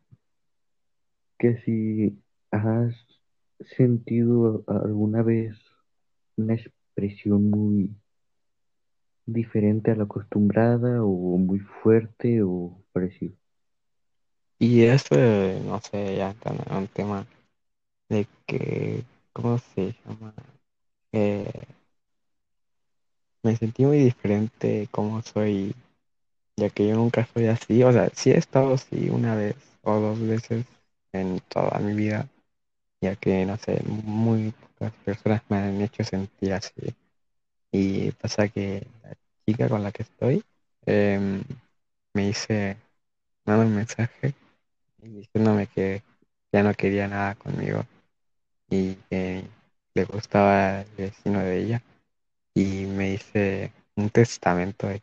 Que 1.38 1.58
si 1.66 2.18
has 2.51 2.95
sentido 3.60 4.64
alguna 4.68 5.22
vez 5.22 5.58
una 6.38 6.56
expresión 6.93 7.49
muy 7.49 7.89
diferente 9.25 9.91
a 9.91 9.95
la 9.95 10.05
acostumbrada 10.05 11.03
o 11.03 11.37
muy 11.37 11.59
fuerte 11.59 12.41
o 12.41 12.81
parecido. 12.93 13.35
Y 14.59 14.83
eso, 14.85 15.15
no 15.65 15.79
sé, 15.81 16.15
ya 16.17 16.31
está 16.31 16.51
un 16.75 16.87
tema 16.87 17.25
de 18.09 18.27
que, 18.47 19.03
¿cómo 19.33 19.57
se 19.59 19.95
llama? 20.05 20.33
Eh, 21.13 21.51
me 23.43 23.55
sentí 23.55 23.85
muy 23.85 23.99
diferente 23.99 24.87
como 24.91 25.21
soy, 25.21 25.75
ya 26.57 26.69
que 26.69 26.87
yo 26.87 26.95
nunca 26.95 27.27
soy 27.33 27.47
así, 27.47 27.83
o 27.83 27.91
sea, 27.91 28.09
sí 28.15 28.31
he 28.31 28.37
estado 28.37 28.73
así 28.73 29.09
una 29.09 29.35
vez 29.35 29.55
o 29.83 29.99
dos 29.99 30.19
veces 30.21 30.65
en 31.13 31.39
toda 31.49 31.79
mi 31.79 31.93
vida, 31.93 32.27
ya 33.01 33.15
que, 33.15 33.45
no 33.45 33.57
sé, 33.57 33.83
muy 33.85 34.53
pocas 34.84 34.93
personas 35.03 35.41
me 35.49 35.57
han 35.57 35.81
hecho 35.81 36.03
sentir 36.03 36.53
así. 36.53 36.95
Y 37.71 38.11
pasa 38.11 38.47
que 38.49 38.88
la 39.03 39.15
chica 39.45 39.69
con 39.69 39.84
la 39.84 39.91
que 39.91 40.03
estoy 40.03 40.43
em, 40.86 41.43
me 42.13 42.27
dice, 42.27 42.77
manda 43.45 43.65
un 43.65 43.75
mensaje 43.75 44.36
diciéndome 44.97 45.67
que 45.67 46.03
ya 46.51 46.63
no 46.63 46.73
quería 46.73 47.07
nada 47.07 47.36
conmigo 47.36 47.86
y 48.69 48.95
que 49.09 49.45
le 49.95 50.05
gustaba 50.05 50.81
el 50.81 50.88
vecino 50.97 51.39
de 51.39 51.59
ella 51.63 51.84
y 52.53 52.86
me 52.86 53.11
dice 53.11 53.71
un 53.95 54.09
testamento 54.09 54.88
de 54.88 55.01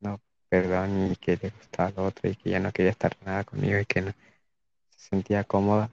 no 0.00 0.20
perdón 0.48 1.12
y 1.12 1.16
que 1.16 1.38
le 1.42 1.50
gustaba 1.50 1.92
lo 1.96 2.06
otro 2.06 2.30
y 2.30 2.36
que 2.36 2.50
ya 2.50 2.60
no 2.60 2.72
quería 2.72 2.92
estar 2.92 3.16
nada 3.24 3.44
conmigo 3.44 3.78
y 3.78 3.86
que 3.86 4.02
no 4.02 4.12
se 4.90 5.10
sentía 5.10 5.44
cómoda 5.44 5.90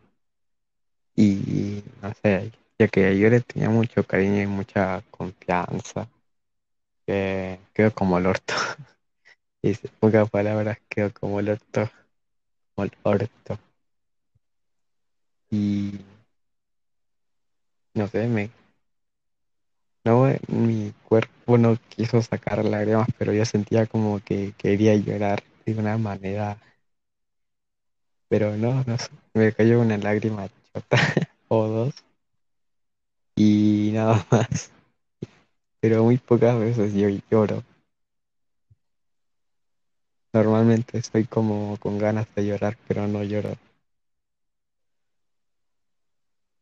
y 1.15 1.83
no 2.01 2.13
sé, 2.23 2.51
ya 2.79 2.87
que 2.87 3.17
yo 3.19 3.29
le 3.29 3.41
tenía 3.41 3.69
mucho 3.69 4.03
cariño 4.05 4.41
y 4.41 4.47
mucha 4.47 5.03
confianza, 5.11 6.07
que 7.05 7.59
quedó 7.73 7.93
como 7.93 8.17
el 8.17 8.27
orto. 8.27 8.53
Y 9.63 9.73
pocas 10.01 10.29
palabras 10.29 10.79
quedó 10.89 11.13
como 11.13 11.39
el 11.39 11.49
orto, 11.49 11.89
como 12.75 12.85
el 12.85 12.93
orto. 13.03 13.59
Y 15.51 15.99
no 17.93 18.07
sé, 18.07 18.27
me 18.27 18.49
No, 20.03 20.27
mi 20.49 20.91
cuerpo 21.07 21.57
no 21.57 21.77
quiso 21.87 22.21
sacar 22.21 22.65
lágrimas, 22.65 23.07
pero 23.17 23.31
yo 23.31 23.45
sentía 23.45 23.85
como 23.87 24.19
que 24.19 24.53
quería 24.57 24.93
llorar 24.95 25.41
de 25.65 25.73
una 25.73 25.97
manera, 25.97 26.57
pero 28.27 28.55
no, 28.57 28.83
no 28.85 28.97
sé, 28.97 29.09
me 29.33 29.51
cayó 29.53 29.81
una 29.81 29.97
lágrima 29.97 30.47
chota 30.73 30.97
o 31.47 31.67
dos 31.67 31.93
y 33.39 33.91
nada 33.93 34.25
más. 34.31 34.69
Pero 35.79 36.03
muy 36.03 36.17
pocas 36.17 36.59
veces 36.59 36.93
yo 36.93 37.07
lloro. 37.31 37.63
Normalmente 40.33 40.97
estoy 40.97 41.23
como 41.23 41.77
con 41.77 41.97
ganas 41.97 42.27
de 42.35 42.45
llorar, 42.45 42.77
pero 42.87 43.07
no 43.07 43.23
lloro. 43.23 43.55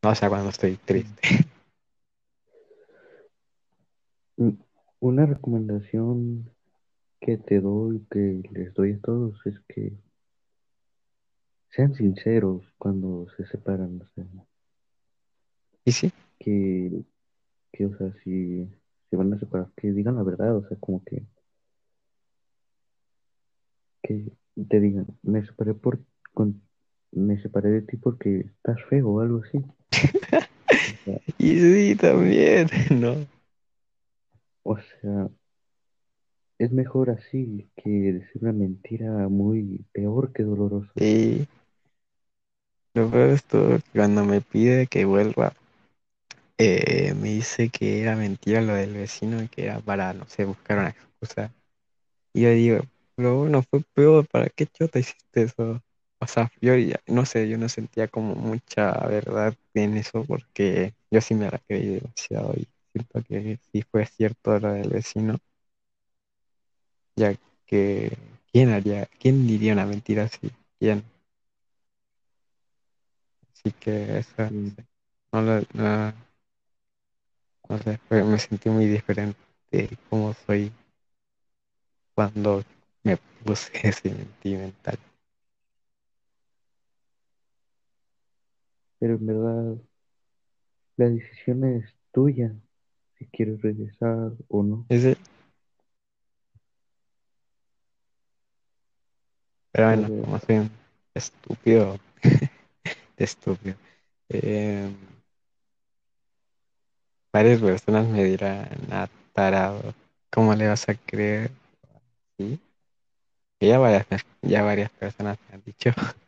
O 0.03 0.15
sea, 0.15 0.29
cuando 0.29 0.49
estoy 0.49 0.77
triste. 0.77 1.21
Una 4.99 5.25
recomendación 5.25 6.51
que 7.19 7.37
te 7.37 7.59
doy, 7.59 8.05
que 8.11 8.43
les 8.51 8.73
doy 8.75 8.93
a 8.93 8.99
todos, 9.01 9.35
es 9.45 9.59
que 9.67 9.93
sean 11.69 11.93
sinceros 11.95 12.63
cuando 12.77 13.27
se 13.35 13.45
separan. 13.47 14.01
O 14.01 14.07
sea, 14.13 14.25
Y 15.85 15.91
sí, 15.91 16.11
que, 16.39 17.03
que, 17.71 17.85
o 17.85 17.97
sea, 17.97 18.13
si 18.23 18.67
se 19.09 19.15
van 19.15 19.33
a 19.33 19.39
separar, 19.39 19.69
que 19.75 19.91
digan 19.91 20.15
la 20.15 20.23
verdad. 20.23 20.57
O 20.57 20.67
sea, 20.67 20.77
como 20.79 21.03
que, 21.03 21.23
que 24.03 24.31
te 24.69 24.79
digan, 24.79 25.07
me 25.23 25.45
separé 25.45 25.73
por, 25.73 25.99
con, 26.33 26.61
me 27.11 27.41
separé 27.41 27.69
de 27.69 27.81
ti 27.81 27.97
porque 27.97 28.39
estás 28.39 28.77
feo 28.89 29.09
o 29.09 29.19
algo 29.21 29.41
así. 29.43 29.57
O 29.57 29.65
sea, 31.05 31.19
y 31.37 31.59
sí, 31.59 31.95
también, 31.95 32.67
¿no? 32.99 33.15
o 34.69 34.77
sea, 34.77 35.29
es 36.59 36.71
mejor 36.73 37.09
así 37.09 37.69
que 37.77 37.89
decir 37.89 38.41
una 38.41 38.51
mentira 38.51 39.29
muy 39.29 39.85
peor 39.93 40.33
que 40.33 40.43
dolorosa. 40.43 40.91
Y 40.97 41.47
lo 42.93 43.09
peor 43.09 43.29
es 43.29 43.45
todo 43.45 43.79
cuando 43.93 44.25
me 44.25 44.41
pide 44.41 44.87
que 44.87 45.05
vuelva, 45.05 45.53
eh, 46.57 47.13
me 47.15 47.29
dice 47.29 47.69
que 47.69 48.01
era 48.01 48.15
mentira 48.15 48.61
lo 48.61 48.73
del 48.75 48.93
vecino 48.93 49.41
y 49.43 49.47
que 49.49 49.65
era 49.65 49.79
para, 49.79 50.13
no 50.13 50.27
sé, 50.27 50.45
buscar 50.45 50.79
una 50.79 50.89
excusa. 50.89 51.53
Y 52.33 52.43
yo 52.43 52.51
digo, 52.51 52.81
pero 53.15 53.37
bueno, 53.39 53.63
fue 53.63 53.81
peor, 53.93 54.27
¿para 54.29 54.49
qué 54.49 54.67
chota 54.67 54.99
hiciste 54.99 55.43
eso? 55.43 55.81
O 56.19 56.27
sea, 56.27 56.51
yo 56.61 56.75
ya, 56.77 56.99
no 57.07 57.25
sé, 57.25 57.49
yo 57.49 57.57
no 57.57 57.69
sentía 57.69 58.07
como 58.07 58.35
mucha 58.35 58.93
verdad 59.07 59.55
en 59.73 59.97
eso 59.97 60.23
porque 60.25 60.93
yo 61.11 61.21
sí 61.21 61.35
me 61.35 61.49
la 61.51 61.59
creí 61.67 61.87
demasiado 61.95 62.53
y 62.55 62.67
siento 62.93 63.23
que 63.23 63.59
sí 63.71 63.83
fue 63.91 64.05
cierto 64.07 64.59
lo 64.59 64.73
del 64.73 64.89
vecino, 64.89 65.37
ya 67.17 67.35
que 67.65 68.17
¿quién 68.51 68.69
haría, 68.69 69.07
quién 69.19 69.45
diría 69.47 69.73
una 69.73 69.85
mentira 69.85 70.23
así? 70.23 70.49
¿Quién? 70.79 71.03
Así 73.53 73.71
que 73.73 74.19
eso, 74.19 74.49
no 74.51 74.69
sé, 75.59 75.67
no- 75.73 76.13
fue- 78.07 78.23
me 78.23 78.39
sentí 78.39 78.69
muy 78.69 78.85
diferente 78.85 79.37
de 79.71 79.97
cómo 80.09 80.33
soy 80.45 80.71
cuando 82.15 82.63
me 83.03 83.17
puse 83.43 83.71
sentimental. 83.93 84.97
Pero 88.99 89.15
en 89.15 89.25
verdad, 89.27 89.77
la 90.97 91.09
decisión 91.09 91.63
es 91.63 91.85
tuya, 92.11 92.53
si 93.17 93.25
quieres 93.27 93.61
regresar 93.61 94.31
o 94.49 94.63
no. 94.63 94.85
Ese- 94.89 95.17
pero 99.71 99.87
bueno, 99.87 100.07
como 100.25 100.39
soy 100.39 100.55
un 100.57 100.71
estúpido, 101.13 101.99
estúpido. 103.17 103.75
eh, 104.29 104.89
varias 107.37 107.61
personas 107.61 108.07
me 108.07 108.23
dirán, 108.23 108.67
ah, 108.89 109.07
tarado, 109.31 109.93
¿cómo 110.31 110.55
le 110.55 110.67
vas 110.67 110.89
a 110.89 110.95
creer? 110.95 111.51
Sí, 112.39 112.59
ya 113.59 113.77
varias, 113.77 114.07
ya 114.41 114.63
varias 114.63 114.89
personas 114.91 115.37
me 115.49 115.55
han 115.55 115.63
dicho. 115.63 115.91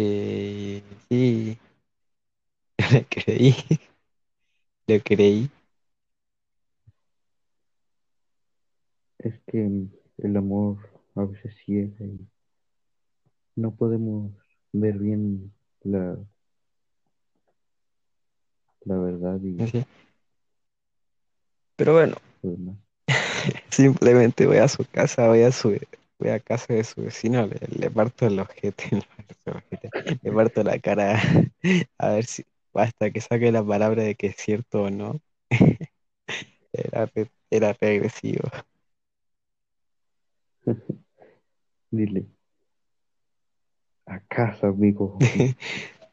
Eh, 0.00 0.80
sí, 1.08 1.58
yo 2.78 2.86
le 2.92 3.04
creí, 3.06 3.54
le 4.86 5.00
creí. 5.02 5.50
es 9.18 9.38
que 9.46 9.68
el 10.18 10.36
amor 10.36 10.78
a 11.14 11.24
veces 11.24 11.54
ciega 11.64 12.04
y 12.04 12.18
no 13.56 13.74
podemos 13.74 14.32
ver 14.72 14.98
bien 14.98 15.52
la, 15.82 16.16
la 18.88 18.96
verdad 18.98 19.40
y 19.42 19.66
sí. 19.68 19.84
Pero 21.76 21.92
bueno, 21.94 22.16
demás. 22.42 22.76
simplemente 23.70 24.46
voy 24.46 24.58
a 24.58 24.68
su 24.68 24.84
casa, 24.84 25.28
voy 25.28 25.42
a 25.42 25.52
su, 25.52 25.78
voy 26.18 26.30
a 26.30 26.40
casa 26.40 26.74
de 26.74 26.84
su 26.84 27.02
vecino, 27.02 27.46
le, 27.46 27.60
le 27.78 27.90
parto 27.90 28.26
el 28.26 28.38
ojete, 28.40 28.84
no, 28.92 29.02
el 29.46 29.54
ojete, 29.56 29.90
le 30.22 30.32
parto 30.32 30.62
la 30.62 30.78
cara 30.78 31.20
a 31.98 32.08
ver 32.10 32.24
si 32.26 32.44
hasta 32.74 33.10
que 33.10 33.20
saque 33.20 33.50
la 33.52 33.64
palabra 33.64 34.02
de 34.04 34.14
que 34.14 34.28
es 34.28 34.36
cierto 34.36 34.84
o 34.84 34.90
no. 34.90 35.20
Era, 36.72 37.10
era 37.50 37.72
regresivo. 37.80 38.48
Dile, 41.90 42.26
a 44.06 44.20
casa, 44.28 44.68
amigo, 44.68 45.18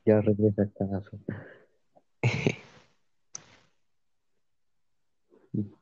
ya 0.05 0.21
regresa 0.21 0.63
a 0.63 0.69
casa. 0.69 1.11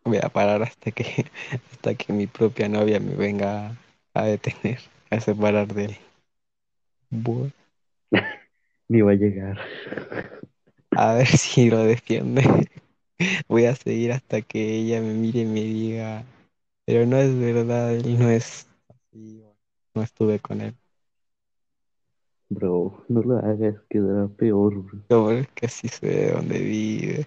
Voy 0.04 0.18
a 0.22 0.30
parar 0.30 0.62
hasta 0.64 0.92
que, 0.92 1.26
hasta 1.72 1.96
que 1.96 2.14
mi 2.14 2.28
propia 2.28 2.70
novia 2.70 3.00
me 3.00 3.16
venga 3.16 3.76
a 4.14 4.24
detener, 4.26 4.80
a 5.10 5.20
separar 5.20 5.74
de 5.74 5.86
él. 5.86 5.98
Bu- 7.12 7.52
Ni 8.90 9.02
va 9.02 9.12
a 9.12 9.16
llegar. 9.16 9.60
A 10.96 11.14
ver 11.14 11.28
si 11.38 11.70
lo 11.70 11.80
defiende. 11.84 12.44
Voy 13.48 13.66
a 13.66 13.76
seguir 13.76 14.12
hasta 14.14 14.42
que 14.42 14.76
ella 14.78 15.02
me 15.02 15.14
mire 15.14 15.42
y 15.42 15.46
me 15.46 15.62
diga, 15.62 16.26
pero 16.86 17.06
no 17.06 17.18
es 17.18 17.38
verdad, 17.40 17.96
él 17.96 18.20
no 18.20 18.30
es 18.30 18.68
así, 18.90 19.44
no 19.96 20.04
estuve 20.04 20.40
con 20.40 20.62
él. 20.62 20.76
Bro, 22.50 23.04
no 23.10 23.22
lo 23.22 23.38
hagas, 23.40 23.76
quedará 23.90 24.30
peor, 24.30 24.82
bro. 24.82 25.02
Como 25.10 25.32
es 25.32 25.48
que 25.50 25.68
así 25.68 25.88
sé 25.88 26.08
de 26.08 26.32
dónde 26.34 26.60
vive. 26.60 27.26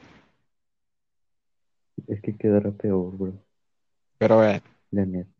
Es 2.08 2.20
que 2.22 2.36
quedará 2.36 2.70
peor, 2.72 3.16
bro. 3.16 3.32
Pero 4.18 4.36
bueno, 4.36 4.60
La 4.90 5.04
neta. 5.06 5.30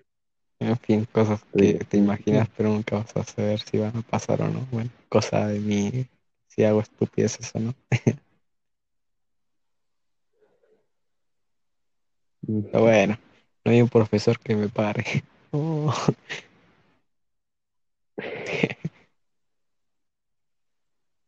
en 0.60 0.76
fin, 0.78 1.06
cosas 1.12 1.42
que 1.56 1.74
te 1.84 1.96
imaginas, 1.98 2.48
pero 2.56 2.70
nunca 2.70 2.96
vas 2.98 3.16
a 3.16 3.24
saber 3.24 3.60
si 3.60 3.78
van 3.78 3.96
a 3.96 4.02
pasar 4.02 4.42
o 4.42 4.48
no. 4.48 4.66
Bueno, 4.70 4.90
cosa 5.08 5.46
de 5.48 5.60
mí, 5.60 6.06
si 6.48 6.64
hago 6.64 6.80
estupideces 6.80 7.54
o 7.54 7.60
no. 7.60 7.74
Pero 12.46 12.80
bueno, 12.82 13.18
no 13.64 13.72
hay 13.72 13.82
un 13.82 13.88
profesor 13.88 14.38
que 14.38 14.54
me 14.56 14.68
pare. 14.68 15.04
Oh. 15.52 15.94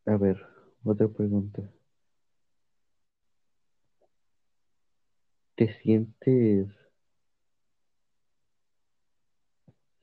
A 0.07 0.17
ver, 0.17 0.45
otra 0.85 1.07
pregunta. 1.07 1.63
¿Te 5.59 5.73
sientes 5.83 6.69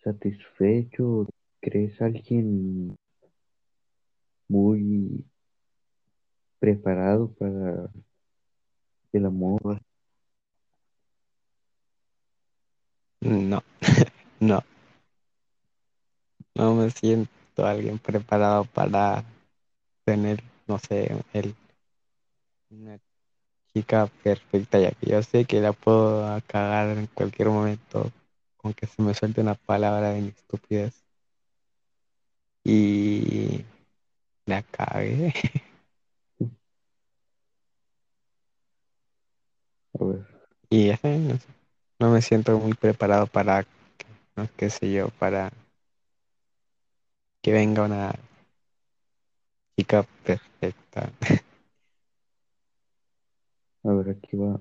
satisfecho? 0.03 1.29
¿Crees 1.61 2.01
alguien 2.01 2.93
muy 4.49 5.23
preparado 6.59 7.31
para 7.35 7.89
el 9.13 9.25
amor? 9.25 9.79
No, 13.21 13.63
no, 14.41 14.61
no 16.53 16.75
me 16.75 16.89
siento 16.89 17.65
alguien 17.65 17.97
preparado 17.97 18.65
para 18.65 19.23
tener, 20.03 20.43
no 20.67 20.79
sé, 20.79 21.15
el, 21.31 21.55
chica 23.75 24.07
perfecta, 24.23 24.79
ya 24.79 24.91
que 24.93 25.11
yo 25.11 25.23
sé 25.23 25.45
que 25.45 25.61
la 25.61 25.73
puedo 25.73 26.41
cagar 26.47 26.97
en 26.97 27.07
cualquier 27.09 27.49
momento 27.49 28.11
con 28.57 28.73
que 28.73 28.87
se 28.87 29.03
me 29.03 29.13
suelte 29.13 29.41
una 29.41 29.55
palabra 29.55 30.11
de 30.13 30.21
mi 30.21 30.29
estupidez. 30.29 31.03
Y 32.65 33.63
la 34.47 34.63
cagué. 34.63 35.33
Y 40.69 40.89
no 40.89 40.97
sé, 40.97 41.47
no 41.99 42.11
me 42.11 42.21
siento 42.21 42.57
muy 42.59 42.73
preparado 42.73 43.27
para, 43.27 43.65
no, 44.35 44.49
qué 44.57 44.69
sé 44.69 44.91
yo, 44.91 45.09
para 45.19 45.51
que 47.41 47.51
venga 47.53 47.83
una 47.83 48.13
chica 49.77 50.03
perfecta, 50.23 51.11
a 53.85 53.93
ver, 53.93 54.09
aquí 54.09 54.35
va. 54.35 54.59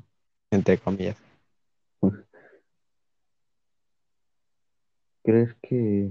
entre 0.50 0.78
comillas. 0.78 1.16
¿Crees 5.22 5.54
que 5.62 6.10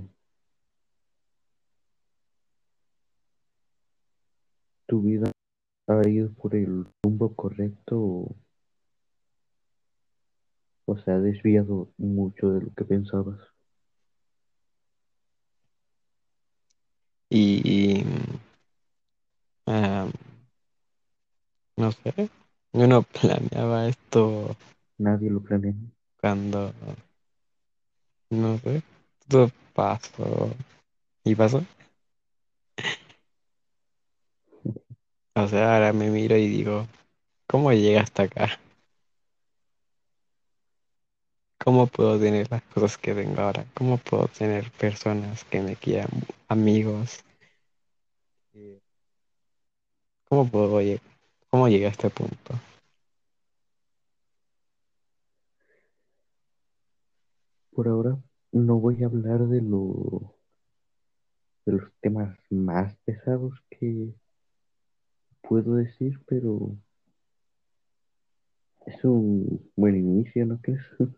tu 4.87 5.01
vida 5.01 5.31
ha 5.87 6.07
ido 6.09 6.33
por 6.33 6.55
el 6.55 6.85
rumbo 7.03 7.35
correcto 7.35 7.99
o, 7.99 8.35
o 10.85 10.97
se 10.97 11.11
ha 11.11 11.19
desviado 11.19 11.89
mucho 11.97 12.51
de 12.51 12.61
lo 12.61 12.73
que 12.73 12.85
pensabas? 12.85 13.39
Y, 17.29 18.03
ah, 19.67 20.07
no 21.77 21.91
sé, 21.91 22.29
yo 22.73 22.87
no 22.87 23.03
planeaba 23.03 23.87
esto 23.87 24.55
Nadie 24.97 25.29
lo 25.29 25.39
planea. 25.41 25.73
cuando, 26.19 26.73
no 28.31 28.57
sé, 28.57 28.81
todo 29.29 29.49
pasó 29.73 30.49
y 31.23 31.35
pasó. 31.35 31.63
O 35.35 35.47
sea, 35.47 35.75
ahora 35.75 35.93
me 35.93 36.09
miro 36.09 36.35
y 36.37 36.47
digo, 36.47 36.87
¿cómo 37.47 37.71
llegué 37.73 37.99
hasta 37.99 38.23
acá? 38.23 38.59
¿Cómo 41.57 41.87
puedo 41.87 42.19
tener 42.19 42.51
las 42.51 42.61
cosas 42.61 42.95
que 42.99 43.15
tengo 43.15 43.41
ahora? 43.41 43.65
¿Cómo 43.73 43.97
puedo 43.97 44.27
tener 44.27 44.69
personas 44.69 45.43
que 45.45 45.61
me 45.61 45.75
quieran, 45.75 46.09
amigos? 46.47 47.23
Eh, 48.55 48.79
¿Cómo 50.27 50.49
puedo 50.49 50.81
llegar? 50.81 51.12
¿Cómo 51.53 51.67
llegué 51.67 51.85
a 51.85 51.89
este 51.89 52.09
punto? 52.09 52.55
Por 57.69 57.87
ahora 57.87 58.17
no 58.51 58.79
voy 58.79 59.03
a 59.03 59.05
hablar 59.05 59.47
de 59.47 59.61
lo 59.61 60.35
de 61.67 61.73
los 61.73 61.93
temas 62.01 62.35
más 62.49 62.95
pesados 63.05 63.53
que 63.69 64.15
puedo 65.43 65.75
decir, 65.75 66.19
pero 66.25 66.75
es 68.87 69.05
un 69.05 69.71
buen 69.75 69.95
inicio, 69.95 70.47
¿no 70.47 70.59
crees? 70.59 70.81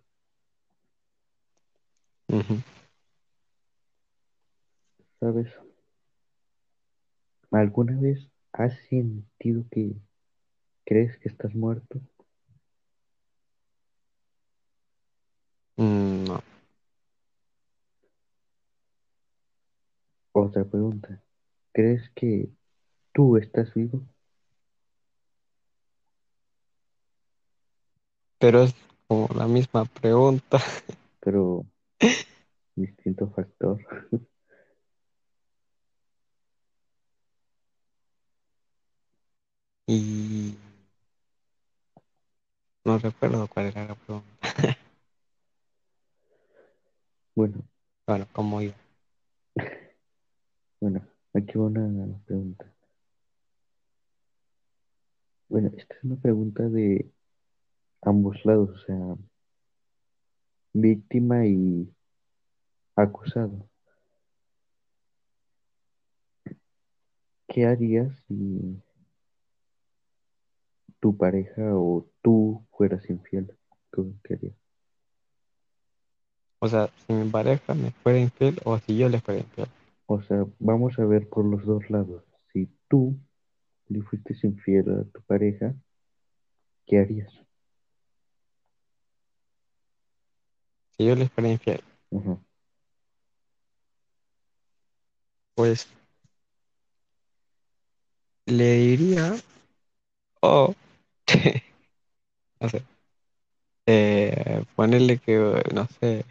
¿Sabes? 5.22 5.48
¿Alguna 7.52 7.98
vez 8.02 8.30
has 8.52 8.78
sentido 8.90 9.64
que 9.72 9.96
crees 10.86 11.18
que 11.18 11.30
estás 11.30 11.54
muerto? 11.56 12.00
Mm, 15.78 16.26
no, 16.26 16.42
Otra 20.34 20.64
pregunta. 20.66 21.22
¿Crees 21.74 22.10
que 22.16 22.50
tú 23.14 23.38
estás 23.38 23.74
vivo? 23.74 24.02
pero 28.46 28.64
es 28.64 28.76
como 29.08 29.28
la 29.36 29.48
misma 29.48 29.86
pregunta. 29.86 30.60
Pero 31.20 31.66
distinto 32.76 33.28
factor. 33.32 33.80
Y 39.88 40.25
no 42.86 42.98
recuerdo 43.00 43.48
cuál 43.48 43.68
era 43.68 43.86
la 43.86 43.96
pregunta. 43.96 44.28
Bueno, 47.36 47.64
Bueno, 48.08 48.28
¿cómo 48.32 48.62
iba? 48.62 48.76
bueno, 50.80 51.06
aquí 51.34 51.58
va 51.58 51.66
una 51.66 52.18
pregunta. 52.26 52.74
Bueno, 55.50 55.72
esta 55.76 55.96
es 55.96 56.04
una 56.04 56.16
pregunta 56.18 56.64
de 56.70 57.12
ambos 58.02 58.38
lados, 58.46 58.70
o 58.72 58.86
sea, 58.86 59.18
víctima 60.74 61.48
y 61.48 61.90
acusado. 62.98 63.70
¿Qué 67.48 67.66
harías 67.66 68.12
si 68.28 68.82
tu 71.00 71.16
pareja 71.16 71.62
o 71.76 72.06
tú 72.26 72.66
fueras 72.72 73.08
infiel? 73.08 73.56
¿Qué 73.92 74.34
harías? 74.34 74.56
O 76.58 76.68
sea, 76.68 76.90
si 77.06 77.14
mi 77.14 77.30
pareja 77.30 77.76
me 77.76 77.92
fuera 77.92 78.18
infiel 78.18 78.60
o 78.64 78.80
si 78.80 78.98
yo 78.98 79.08
le 79.10 79.22
fuera 79.22 79.42
infiel. 79.42 79.68
O 80.08 80.20
sea, 80.24 80.44
vamos 80.58 80.98
a 80.98 81.06
ver 81.06 81.30
por 81.30 81.46
los 81.46 81.64
dos 81.68 81.88
lados. 81.92 82.24
Si 82.52 82.68
tú 82.88 83.16
le 83.90 84.02
fuiste 84.02 84.36
infiel 84.42 84.90
a 84.90 85.04
tu 85.04 85.22
pareja, 85.22 85.76
¿qué 86.88 86.98
harías? 86.98 87.32
Si 90.98 91.06
yo 91.06 91.16
le 91.16 91.30
fuera 91.30 91.52
infiel, 91.52 91.82
pues 95.54 95.88
le 98.48 98.74
diría, 98.78 99.36
eh, 103.86 104.64
ponerle 104.76 105.18
que, 105.20 105.38
no 105.74 105.88
sé, 106.00 106.26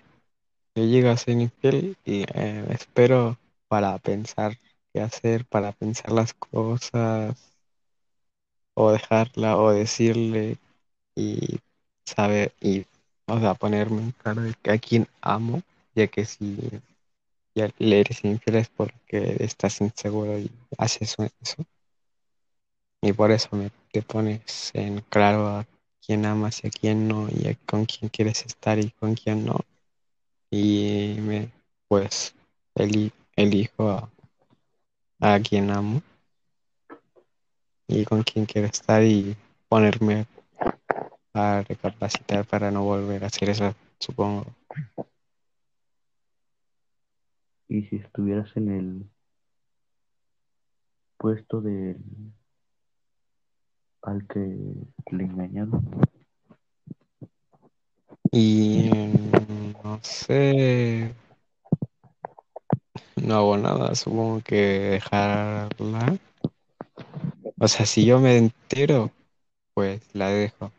yo 0.75 0.85
llego 0.85 1.11
a 1.11 1.17
ser 1.17 1.41
infiel 1.41 1.97
y 2.05 2.25
eh, 2.35 2.67
espero 2.71 3.39
para 3.69 3.99
pensar 3.99 4.59
qué 4.93 5.01
hacer, 5.03 5.47
para 5.47 5.73
pensar 5.73 6.13
las 6.13 6.35
cosas, 6.35 7.55
o 8.75 8.91
dejarla, 8.93 9.57
o 9.59 9.71
decirle 9.71 10.59
y 11.17 11.59
saber, 12.07 12.55
y, 12.61 12.87
o 13.27 13.39
sea, 13.41 13.55
ponerme 13.55 14.03
en 14.03 14.13
cara 14.13 14.43
de 14.43 14.55
que 14.63 14.71
a 14.73 14.79
quien 14.79 15.09
amo, 15.21 15.63
ya 15.95 16.09
que 16.09 16.25
si 16.25 16.59
ya 17.55 17.71
le 17.79 18.01
eres 18.01 18.25
infiel 18.25 18.57
es 18.57 18.69
porque 18.69 19.37
estás 19.41 19.81
inseguro 19.81 20.39
y 20.39 20.51
haces 20.79 21.17
eso. 21.19 21.65
Y 23.03 23.13
por 23.13 23.31
eso 23.31 23.49
me, 23.57 23.71
te 23.93 24.03
pones 24.03 24.73
en 24.75 25.01
claro 25.03 25.47
a 25.47 25.67
quién 26.07 26.27
amas 26.27 26.63
y 26.65 26.69
a 26.69 26.71
quién 26.71 27.09
no, 27.09 27.29
y 27.31 27.49
a 27.49 27.55
con 27.67 27.87
quién 27.87 28.09
quieres 28.11 28.45
estar 28.45 28.79
y 28.79 28.91
con 28.91 29.15
quién 29.15 29.45
no. 29.45 29.61
Y 30.51 31.17
me, 31.21 31.51
pues, 31.89 32.35
eli- 32.75 33.13
elijo 33.37 33.91
a, 33.91 34.11
a 35.21 35.41
quien 35.41 35.71
amo 35.71 36.03
y 37.89 38.05
con 38.05 38.23
quién 38.23 38.47
quiero 38.47 38.69
estar 38.69 39.03
y 39.03 39.37
ponerme 39.69 40.27
a 41.33 41.63
recapacitar 41.67 42.47
para 42.47 42.71
no 42.71 42.85
volver 42.85 43.25
a 43.25 43.27
hacer 43.27 43.51
eso, 43.51 43.75
supongo. 43.99 44.47
Y 47.69 47.83
si 47.85 47.97
estuvieras 47.97 48.57
en 48.57 48.69
el 48.71 49.11
puesto 51.17 51.61
del 51.61 51.97
al 54.05 54.27
que 54.27 54.41
le 55.11 55.25
engañaron, 55.25 55.83
Y 58.33 58.91
mm, 58.91 59.83
no 59.83 60.01
sé, 60.03 61.15
no 63.17 63.35
hago 63.37 63.57
nada, 63.57 63.95
supongo 63.95 64.41
que 64.43 64.57
dejarla. 64.57 66.19
O 67.59 67.69
sea, 67.69 67.87
si 67.87 68.05
yo 68.05 68.21
me 68.21 68.37
entero, 68.37 69.11
pues 69.75 70.03
la 70.15 70.29
dejo. 70.31 70.73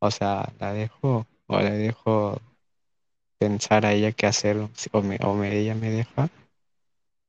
O 0.00 0.10
sea, 0.10 0.52
la 0.60 0.72
dejo 0.72 1.26
o 1.46 1.60
la 1.60 1.70
dejo 1.70 2.40
pensar 3.38 3.86
a 3.86 3.92
ella 3.92 4.12
qué 4.12 4.26
hacer, 4.26 4.58
o, 4.92 5.02
me, 5.02 5.18
o 5.22 5.34
me, 5.34 5.56
ella 5.56 5.74
me 5.74 5.90
deja, 5.90 6.28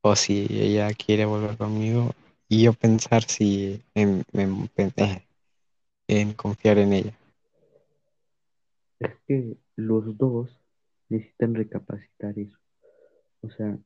o 0.02 0.16
si 0.16 0.48
ella 0.50 0.94
quiere 0.94 1.26
volver 1.26 1.58
conmigo, 1.58 2.12
y 2.48 2.64
yo 2.64 2.74
pensar 2.74 3.24
si 3.24 3.82
eh, 3.96 4.24
en 6.10 6.34
confiar 6.34 6.80
en 6.80 6.94
ella. 6.94 7.14
es 9.00 9.12
que 9.28 9.58
los 9.76 10.18
dos 10.18 10.50
necesitan 11.08 11.54
recapacitar 11.54 12.38
eso. 12.38 12.58
O 13.42 13.50
sea, 13.52 13.78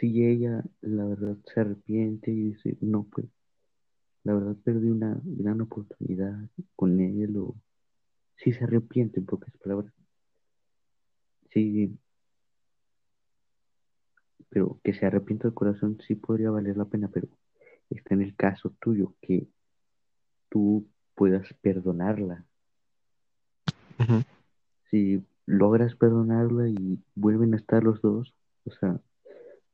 si 0.00 0.26
ella 0.26 0.64
la 0.80 1.04
verdad 1.04 1.36
se 1.46 1.60
arrepiente 1.60 2.32
y 2.32 2.50
dice, 2.50 2.76
no, 2.80 3.04
pues 3.04 3.26
la 4.24 4.34
verdad 4.34 4.56
perdí 4.64 4.90
una 4.90 5.20
gran 5.24 5.60
oportunidad 5.60 6.36
con 6.74 7.00
él, 7.00 7.36
o 7.36 7.54
si 8.36 8.52
se 8.52 8.64
arrepiente, 8.64 9.20
en 9.20 9.26
pocas 9.26 9.56
palabras, 9.58 9.94
sí, 11.50 11.96
pero 14.48 14.80
que 14.82 14.92
se 14.92 15.06
arrepienta 15.06 15.48
de 15.48 15.54
corazón 15.54 15.98
sí 16.06 16.16
podría 16.16 16.50
valer 16.50 16.76
la 16.76 16.84
pena, 16.84 17.08
pero 17.08 17.28
está 17.90 18.14
en 18.14 18.22
el 18.22 18.34
caso 18.34 18.74
tuyo, 18.80 19.14
que 19.22 19.46
tú 20.48 20.86
puedas 21.20 21.52
perdonarla. 21.60 22.46
Si 24.90 25.22
logras 25.44 25.94
perdonarla 25.94 26.66
y 26.70 26.98
vuelven 27.14 27.52
a 27.52 27.58
estar 27.58 27.84
los 27.84 28.00
dos, 28.00 28.32
O 28.64 28.70
sea, 28.70 28.98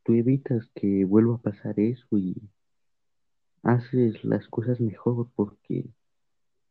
tú 0.03 0.14
evitas 0.14 0.66
que 0.74 1.05
vuelva 1.05 1.36
a 1.36 1.38
pasar 1.38 1.78
eso 1.78 2.18
y 2.18 2.34
haces 3.62 4.24
las 4.24 4.49
cosas 4.49 4.80
mejor 4.80 5.28
porque 5.36 5.84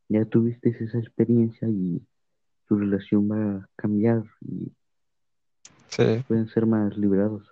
ya 0.10 0.26
tuviste 0.26 0.72
esa 0.72 1.00
experiencia 1.00 1.70
y 1.70 2.06
tu 2.68 2.78
relación 2.78 3.32
va 3.32 3.60
a 3.60 3.70
cambiar 3.78 4.26
y 4.42 4.74
Sí, 5.88 6.22
pueden 6.28 6.50
ser 6.50 6.66
más 6.66 6.98
liberados. 6.98 7.50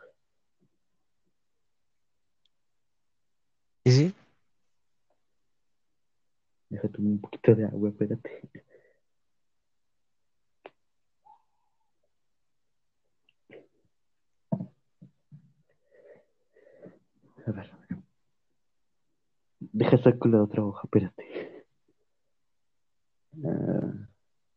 y 3.85 3.91
sí, 3.91 4.13
Un 7.03 7.19
poquito 7.19 7.53
de 7.55 7.65
agua, 7.65 7.89
espérate. 7.89 8.49
A 17.45 17.51
ver. 17.51 17.71
Deja 19.59 19.97
sacar 19.97 20.31
la 20.31 20.43
otra 20.43 20.63
hoja, 20.63 20.81
espérate. 20.85 21.65
Ah, 23.43 24.07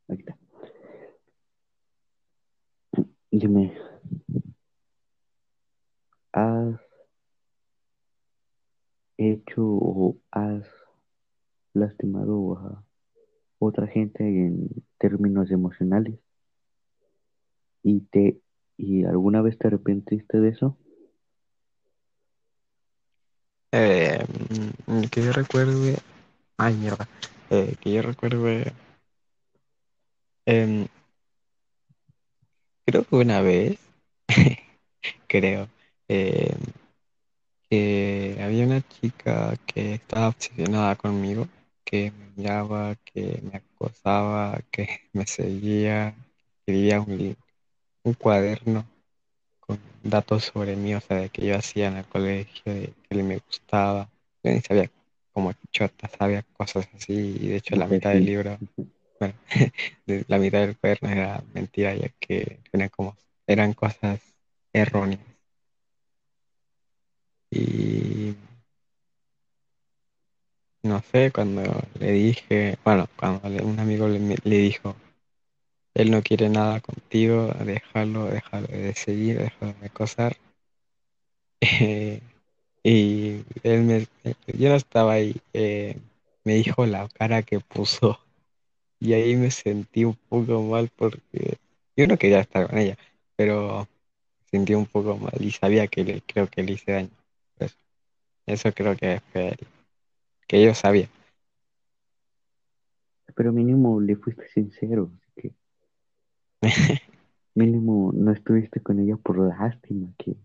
aquí 0.09 0.21
está. 0.21 0.37
Dime, 3.31 3.73
¿has 6.33 6.81
hecho 9.19 9.63
o 9.63 10.17
has 10.31 10.76
lastimado 11.77 12.59
a 12.59 12.85
otra 13.61 13.87
gente 13.89 14.25
en 14.25 14.69
términos 14.99 15.51
emocionales? 15.51 16.19
¿Y 17.83 18.01
te 18.01 18.41
y 18.77 19.05
alguna 19.05 19.41
vez 19.41 19.57
te 19.59 19.69
arrepentiste 19.69 20.41
de 20.41 20.51
eso? 20.51 20.77
eh, 23.73 24.25
mm, 24.87 25.05
que 25.11 25.23
yo 25.25 25.33
recuerde, 25.33 25.99
ay 26.59 26.75
mierda, 26.75 27.09
eh, 27.51 27.77
que 27.81 27.93
yo 27.93 28.03
recuerde, 28.03 28.73
em, 30.47 30.87
creo 32.85 33.05
que 33.05 33.17
una 33.17 33.41
vez, 33.43 33.79
creo, 35.29 35.69
em, 36.09 36.59
que 37.71 38.39
había 38.43 38.67
una 38.67 38.81
chica 38.89 39.55
que 39.67 39.95
estaba 39.95 40.29
obsesionada 40.29 40.97
conmigo, 40.97 41.49
que 41.87 42.11
me 42.13 42.27
miraba, 42.37 42.97
que 43.05 43.41
me 43.43 43.59
acosaba, 43.59 44.61
que 44.73 44.89
me 45.15 45.27
seguía, 45.27 46.15
quería 46.67 47.01
un, 47.01 47.37
un 48.05 48.15
cuaderno 48.15 48.87
con 49.61 49.79
datos 50.03 50.45
sobre 50.47 50.77
mí, 50.77 50.95
o 50.95 51.01
sea, 51.01 51.19
de 51.19 51.31
que 51.31 51.47
yo 51.47 51.57
hacía 51.57 51.89
en 51.89 51.99
el 51.99 52.07
colegio, 52.07 52.75
de 52.75 52.95
que 53.09 53.23
me 53.23 53.39
gustaba. 53.39 54.11
Yo 54.43 54.53
ni 54.53 54.61
sabía 54.61 54.91
como 55.33 55.53
chota, 55.73 56.09
sabía 56.09 56.45
cosas 56.55 56.89
así, 56.95 57.15
y 57.41 57.49
de 57.49 57.57
hecho 57.57 57.77
la 57.77 57.87
mitad 57.87 58.13
del 58.13 58.25
libro, 58.27 58.59
bueno, 59.21 59.35
la 60.29 60.39
mitad 60.39 60.61
del 60.61 60.79
cuaderno 60.79 61.11
era 61.11 61.45
mentira, 61.55 61.95
ya 61.95 62.09
que 62.21 62.61
eran 62.73 62.89
como, 62.91 63.17
eran 63.47 63.75
cosas 63.75 64.21
erróneas. 64.73 65.21
Y 67.51 68.35
no 70.87 71.03
sé, 71.03 71.31
cuando 71.33 71.63
le 71.99 72.13
dije, 72.13 72.79
bueno, 72.85 73.09
cuando 73.17 73.49
un 73.65 73.79
amigo 73.81 74.09
le, 74.09 74.37
dijo, 74.45 74.97
él 75.95 76.11
no 76.11 76.23
quiere 76.23 76.49
nada 76.49 76.81
contigo, 76.81 77.53
déjalo, 77.65 78.27
déjalo 78.27 78.69
de 78.69 78.95
seguir, 78.95 79.39
déjalo 79.39 79.75
de 79.81 79.87
acosar. 79.87 80.37
Y 82.89 83.45
él 83.65 83.83
me, 83.83 84.07
yo 84.47 84.69
no 84.69 84.77
estaba 84.77 85.15
ahí, 85.15 85.35
eh, 85.53 85.99
me 86.45 86.55
dijo 86.55 86.87
la 86.87 87.09
cara 87.09 87.43
que 87.43 87.59
puso 87.59 88.21
y 89.01 89.13
ahí 89.13 89.37
me 89.37 89.51
sentí 89.51 90.05
un 90.05 90.15
poco 90.15 90.63
mal 90.63 90.91
porque 90.97 91.59
yo 91.97 92.07
no 92.07 92.17
quería 92.19 92.41
estar 92.41 92.69
con 92.69 92.79
ella, 92.79 92.97
pero 93.37 93.89
sentí 94.51 94.75
un 94.75 94.87
poco 94.87 95.17
mal 95.17 95.35
y 95.41 95.51
sabía 95.51 95.89
que 95.89 96.05
le, 96.05 96.23
creo 96.23 96.49
que 96.49 96.63
le 96.63 96.73
hice 96.75 96.93
daño. 96.93 97.11
Pues, 97.59 97.77
eso 98.47 98.73
creo 98.73 98.97
que 98.97 99.21
fue 99.33 99.57
que 100.47 100.65
yo 100.65 100.75
sabía. 100.75 101.09
Pero 103.35 103.53
mínimo 103.53 104.01
le 104.01 104.17
fuiste 104.17 104.49
sincero, 104.49 105.11
así 105.15 105.31
que 105.43 105.55
mínimo 107.55 108.13
no 108.15 108.33
estuviste 108.33 108.81
con 108.81 108.99
ella 108.99 109.17
por 109.17 109.39
lástima, 109.39 110.09
que 110.19 110.37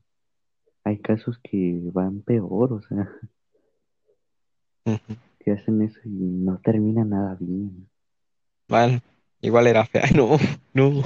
hay 0.83 0.97
casos 0.99 1.39
que 1.43 1.79
van 1.93 2.21
peor, 2.21 2.73
o 2.73 2.81
sea, 2.81 3.09
que 5.39 5.51
hacen 5.51 5.81
eso 5.81 5.99
y 6.03 6.09
no 6.09 6.59
termina 6.59 7.05
nada 7.05 7.37
bien. 7.39 7.87
Bueno, 8.67 9.01
igual 9.41 9.67
era 9.67 9.85
fea, 9.85 10.03
no, 10.15 10.37
no, 10.73 11.01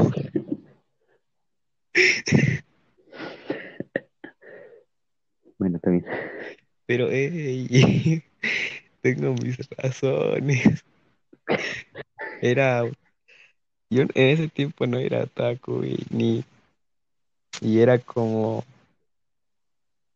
Bueno, 5.57 5.79
también. 5.79 6.05
pero 6.85 7.07
hey, 7.09 8.23
tengo 9.05 9.33
mis 9.35 9.57
razones. 9.77 10.83
Era, 12.41 12.85
yo 13.89 14.03
en 14.03 14.09
ese 14.13 14.47
tiempo 14.47 14.85
no 14.85 14.99
era 14.99 15.23
otaku 15.23 15.83
y 15.83 16.05
ni 16.11 16.45
y 17.61 17.79
era 17.79 17.99
como, 17.99 18.63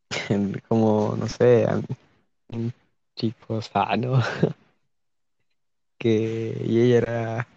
como, 0.68 1.16
no 1.18 1.28
sé, 1.28 1.66
un 2.50 2.74
chico 3.16 3.62
sano, 3.62 4.22
que 5.98 6.62
y 6.66 6.80
ella 6.82 6.98
era 6.98 7.48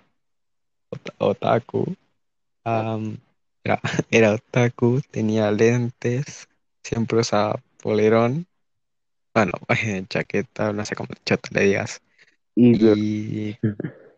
ota- 0.90 1.14
otaku, 1.18 1.80
am, 2.64 3.18
era, 3.64 3.80
era 4.10 4.34
otaku, 4.34 5.00
tenía 5.10 5.50
lentes, 5.52 6.48
siempre 6.84 7.20
usaba 7.20 7.62
polerón, 7.82 8.46
bueno, 9.34 9.52
chaqueta, 10.08 10.72
no 10.72 10.84
sé 10.84 10.94
cómo 10.94 11.08
chota 11.24 11.48
le 11.52 11.62
digas, 11.66 12.02
Y 12.54 13.58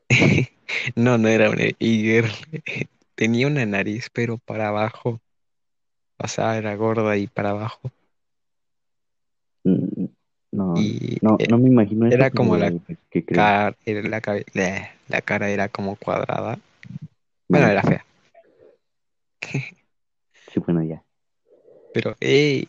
no, 0.97 1.19
no 1.19 1.29
era 1.29 1.51
un 1.51 1.61
e-girl, 1.61 2.31
tenía 3.15 3.47
una 3.47 3.67
nariz 3.67 4.11
pero 4.13 4.39
para 4.39 4.69
abajo, 4.69 5.21
o 6.19 6.29
sea, 6.29 6.59
era 6.59 6.75
gorda 6.77 7.17
y 7.17 7.29
para 7.29 7.51
abajo, 7.51 7.93
mm, 9.65 10.05
no, 10.53 10.81
y 10.81 11.19
no, 11.23 11.37
eh, 11.39 11.49
no 11.51 11.59
me 11.59 11.69
imagino 11.69 12.07
eso, 12.07 12.15
era 12.17 12.31
como 12.31 12.57
la 12.57 12.73
cara, 13.27 13.77
era 13.87 14.03
la, 14.09 14.21
cabe- 14.21 14.47
la, 14.55 14.91
la 15.09 15.21
cara 15.23 15.51
era 15.51 15.69
como 15.69 15.97
cuadrada. 15.97 16.59
Bueno, 17.49 17.69
era 17.69 17.83
fea. 17.83 18.05
sí, 20.33 20.61
bueno, 20.61 20.83
ya. 20.83 21.05
Pero, 21.93 22.17
ey, 22.21 22.69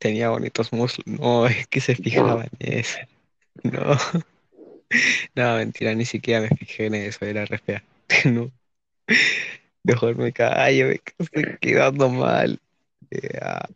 tenía 0.00 0.30
bonitos 0.30 0.72
muslos. 0.72 1.06
No, 1.06 1.46
es 1.46 1.68
que 1.68 1.80
se 1.80 1.94
fijaba 1.94 2.44
en 2.44 2.50
eso. 2.58 2.98
No, 3.62 3.96
no, 5.36 5.56
mentira, 5.56 5.94
ni 5.94 6.04
siquiera 6.04 6.40
me 6.40 6.48
fijé 6.48 6.86
en 6.86 6.94
eso, 6.96 7.24
era 7.24 7.44
re 7.44 7.58
fea. 7.58 7.84
No, 8.24 8.50
mejor 9.82 10.16
me 10.16 10.32
callo, 10.32 10.88
me 10.88 11.00
estoy 11.18 11.58
quedando 11.60 12.08
mal. 12.10 12.60
Ya, 13.10 13.68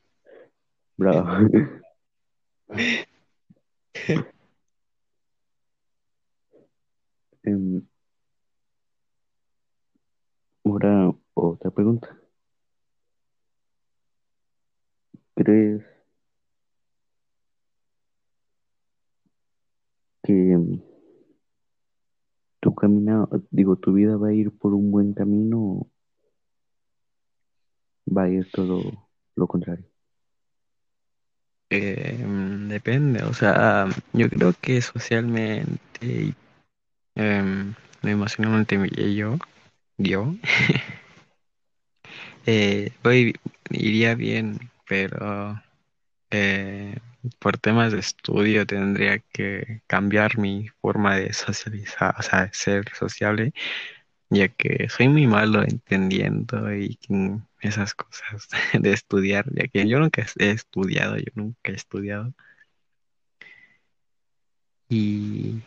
Bravo. 0.97 1.49
Em, 7.43 7.83
ahora, 10.65 11.13
otra 11.35 11.71
pregunta. 11.71 12.17
¿Crees 15.35 15.94
que 20.25 20.53
em, 20.53 20.81
tu 22.61 22.75
camino, 22.75 23.29
digo, 23.51 23.77
tu 23.77 23.93
vida 23.93 24.17
va 24.17 24.29
a 24.29 24.33
ir 24.33 24.51
por 24.51 24.75
un 24.75 24.91
buen 24.91 25.13
camino 25.13 25.59
o 25.61 25.91
va 28.07 28.23
a 28.25 28.29
ir 28.31 28.51
todo 28.51 28.81
lo 29.37 29.47
contrario? 29.47 29.85
mm, 31.71 32.69
depende, 32.69 33.23
o 33.25 33.35
sea, 33.35 33.87
yo 34.13 34.29
creo 34.31 34.55
que 34.61 34.81
socialmente 34.81 35.79
y 36.03 36.35
em, 37.17 37.75
emocionalmente 38.03 38.79
yo, 39.15 39.39
yo, 39.99 40.35
eh, 42.47 42.93
iría 43.71 44.15
bien, 44.15 44.59
pero 44.89 45.61
eh, 46.31 46.97
por 47.39 47.59
temas 47.59 47.93
de 47.93 48.01
estudio 48.01 48.67
tendría 48.67 49.19
que 49.19 49.83
cambiar 49.87 50.39
mi 50.39 50.69
forma 50.81 51.17
de 51.17 51.33
socializar, 51.33 52.15
o 52.19 52.23
sea, 52.23 52.47
de 52.47 52.51
ser 52.53 52.85
sociable, 52.95 53.53
ya 54.31 54.49
que 54.49 54.89
soy 54.89 55.09
muy 55.09 55.27
malo 55.27 55.63
entendiendo 55.63 56.75
y 56.75 56.99
esas 57.61 57.95
cosas 57.95 58.49
de 58.79 58.93
estudiar, 58.93 59.47
ya 59.53 59.69
que 59.69 59.89
yo 59.89 59.99
nunca 59.99 60.27
he 60.39 60.51
estudiado, 60.51 61.17
yo 61.17 61.33
nunca 61.35 61.73
he 61.73 61.75
estudiado. 61.75 62.33
Y 64.89 65.63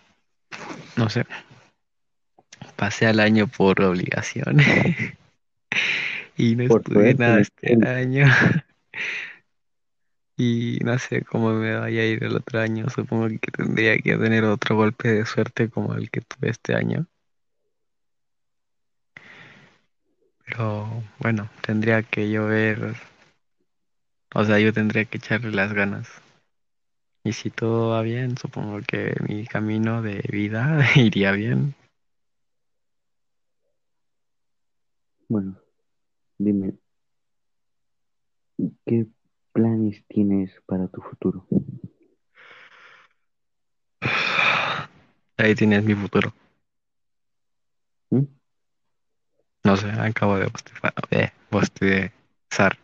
no 0.95 1.09
sé, 1.09 1.25
pasé 2.75 3.07
al 3.07 3.19
año 3.19 3.47
por 3.47 3.81
obligación 3.81 4.57
y 6.37 6.55
no 6.55 6.67
Por 6.67 6.81
estudié 6.81 7.01
suerte, 7.01 7.23
nada 7.23 7.39
este 7.39 7.87
año. 7.87 8.25
Y 10.37 10.79
no 10.85 10.97
sé 10.99 11.23
cómo 11.23 11.51
me 11.53 11.75
vaya 11.75 12.01
a 12.01 12.05
ir 12.05 12.23
el 12.23 12.35
otro 12.35 12.59
año. 12.59 12.89
Supongo 12.89 13.27
que 13.27 13.51
tendría 13.51 13.97
que 13.97 14.17
tener 14.17 14.45
otro 14.45 14.75
golpe 14.75 15.09
de 15.11 15.25
suerte 15.25 15.69
como 15.69 15.95
el 15.95 16.09
que 16.11 16.21
tuve 16.21 16.49
este 16.49 16.75
año. 16.75 17.07
Pero 20.45 21.03
bueno, 21.19 21.49
tendría 21.61 22.03
que 22.03 22.31
yo 22.31 22.45
ver, 22.47 22.95
o 24.33 24.45
sea, 24.45 24.59
yo 24.59 24.71
tendría 24.71 25.05
que 25.05 25.17
echarle 25.17 25.51
las 25.51 25.73
ganas. 25.73 26.07
Y 27.23 27.33
si 27.33 27.49
todo 27.49 27.89
va 27.89 28.01
bien, 28.03 28.37
supongo 28.37 28.79
que 28.87 29.13
mi 29.27 29.45
camino 29.45 30.01
de 30.01 30.23
vida 30.31 30.79
iría 30.95 31.31
bien. 31.33 31.75
bueno, 35.29 35.57
dime, 36.37 36.77
¿qué 38.85 39.07
planes 39.57 40.03
tienes 40.07 40.51
para 40.67 40.87
tu 40.87 41.01
futuro? 41.01 41.47
Ahí 45.37 45.55
tienes 45.55 45.83
mi 45.83 45.95
futuro. 45.95 46.31
¿Mm? 48.11 48.27
No 49.63 49.75
sé, 49.77 49.89
acabo 49.89 50.37
de 50.37 50.45
bostezar. 50.45 50.93
Eh, 51.09 51.31
bostezar. 51.49 52.77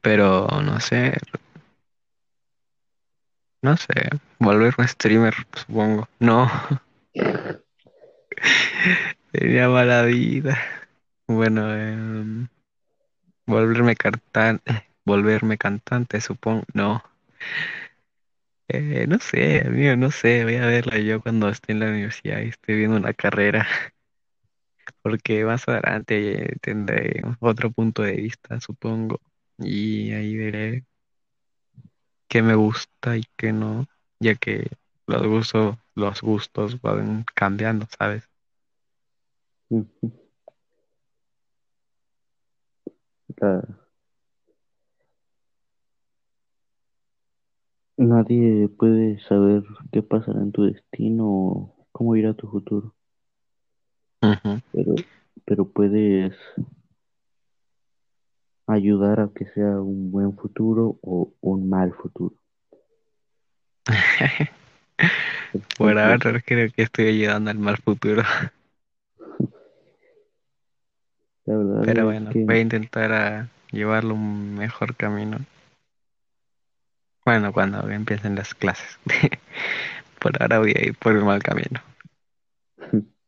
Pero 0.00 0.46
no 0.64 0.80
sé, 0.80 1.12
no 3.62 3.76
sé, 3.76 3.86
volverme 4.38 4.88
streamer, 4.88 5.34
supongo. 5.54 6.08
No, 6.18 6.50
tenía 9.32 9.68
mala 9.68 10.04
vida. 10.04 10.58
Bueno, 11.30 11.62
em, 11.74 12.48
volverme 13.46 13.96
cantante, 13.96 14.64
volverme 15.04 15.58
cantante, 15.58 16.20
supongo. 16.22 16.64
No, 16.74 17.02
eh, 18.68 19.06
no 19.08 19.18
sé, 19.18 19.60
amigo, 19.66 19.96
no 19.96 20.10
sé. 20.10 20.44
Voy 20.44 20.56
a 20.56 20.66
verla 20.66 20.98
yo 20.98 21.20
cuando 21.20 21.48
esté 21.48 21.72
en 21.72 21.80
la 21.80 21.86
universidad 21.88 22.40
y 22.40 22.48
esté 22.48 22.74
viendo 22.74 22.96
una 22.96 23.12
carrera, 23.14 23.66
porque 25.02 25.44
más 25.44 25.66
adelante 25.68 26.52
eh, 26.52 26.56
tendré 26.60 27.22
otro 27.40 27.70
punto 27.70 28.02
de 28.02 28.12
vista, 28.12 28.60
supongo, 28.60 29.20
y 29.58 30.12
ahí 30.12 30.36
veré 30.36 30.84
qué 32.28 32.42
me 32.42 32.54
gusta 32.54 33.16
y 33.18 33.24
qué 33.36 33.52
no, 33.52 33.86
ya 34.20 34.34
que 34.34 34.70
los 35.06 35.26
gustos, 35.26 35.76
los 35.94 36.22
gustos 36.22 36.80
van 36.80 37.24
cambiando, 37.34 37.86
¿sabes? 37.98 38.28
La- 43.40 43.64
nadie 47.96 48.68
puede 48.68 49.18
saber 49.20 49.62
qué 49.92 50.02
pasará 50.02 50.40
en 50.40 50.52
tu 50.52 50.64
destino 50.64 51.24
o 51.26 51.86
cómo 51.92 52.16
irá 52.16 52.34
tu 52.34 52.48
futuro, 52.48 52.94
pero, 54.72 54.94
pero 55.44 55.64
puedes 55.68 56.36
ayudar 58.66 59.20
a 59.20 59.30
que 59.34 59.46
sea 59.46 59.80
un 59.80 60.10
buen 60.10 60.36
futuro 60.36 60.98
o 61.02 61.32
un 61.40 61.68
mal 61.68 61.92
futuro. 61.94 62.34
Por 65.78 65.98
ahora 65.98 66.40
creo 66.40 66.70
que 66.70 66.82
estoy 66.82 67.06
ayudando 67.08 67.50
al 67.50 67.58
mal 67.58 67.76
futuro, 67.78 68.22
la 71.50 71.56
verdad 71.58 71.82
pero 71.84 72.00
es 72.00 72.04
bueno, 72.06 72.30
que 72.30 72.44
voy 72.44 72.56
a 72.56 72.60
intentar 72.60 73.12
a 73.12 73.48
llevarlo 73.70 74.14
un 74.14 74.54
mejor 74.54 74.94
camino. 74.96 75.38
Bueno, 77.24 77.52
cuando 77.52 77.88
empiecen 77.90 78.34
las 78.34 78.54
clases. 78.54 78.98
Por 80.20 80.40
ahora 80.42 80.58
voy 80.58 80.74
a 80.76 80.86
ir 80.86 80.96
por 80.98 81.16
el 81.16 81.24
mal 81.24 81.42
camino. 81.42 81.80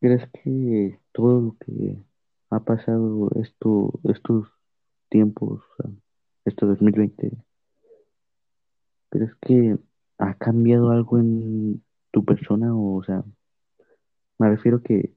crees 0.00 0.28
que 0.32 0.98
todo 1.12 1.40
lo 1.40 1.56
que 1.64 1.96
ha 2.50 2.60
pasado 2.60 3.30
esto, 3.40 4.00
estos 4.04 4.48
tiempos, 5.08 5.62
este 6.44 6.66
2020, 6.66 7.30
crees 9.10 9.34
que 9.36 9.78
ha 10.18 10.34
cambiado 10.34 10.90
algo 10.90 11.18
en 11.18 11.84
tu 12.10 12.24
persona? 12.24 12.74
O 12.74 13.02
sea, 13.04 13.22
me 14.38 14.48
refiero 14.48 14.82
que 14.82 15.14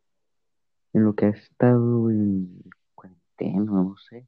en 0.93 1.03
lo 1.03 1.15
que 1.15 1.25
has 1.25 1.37
estado 1.37 2.09
en 2.09 2.63
cuarentena, 2.95 3.63
no 3.63 3.97
sé, 3.97 4.27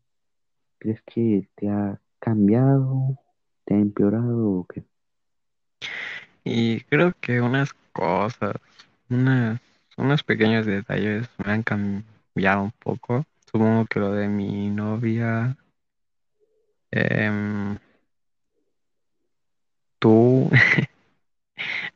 ¿crees 0.80 1.01
que 1.03 1.47
te 1.55 1.70
ha 1.70 1.99
cambiado, 2.20 3.20
te 3.66 3.76
ha 3.76 3.78
empeorado 3.78 4.51
o 4.51 4.66
qué? 4.66 4.84
Y 6.43 6.82
creo 6.82 7.13
que 7.22 7.41
unas 7.41 7.74
cosas, 7.91 8.55
unas, 9.09 9.59
unos 9.97 10.24
pequeños 10.24 10.66
detalles 10.66 11.28
me 11.43 11.51
han 11.51 11.63
cambiado 11.63 12.63
un 12.63 12.72
poco. 12.72 13.26
Supongo 13.51 13.86
que 13.86 13.99
lo 13.99 14.11
de 14.11 14.28
mi 14.28 14.70
novia, 14.70 15.57
em, 16.91 17.78
tú, 19.99 20.49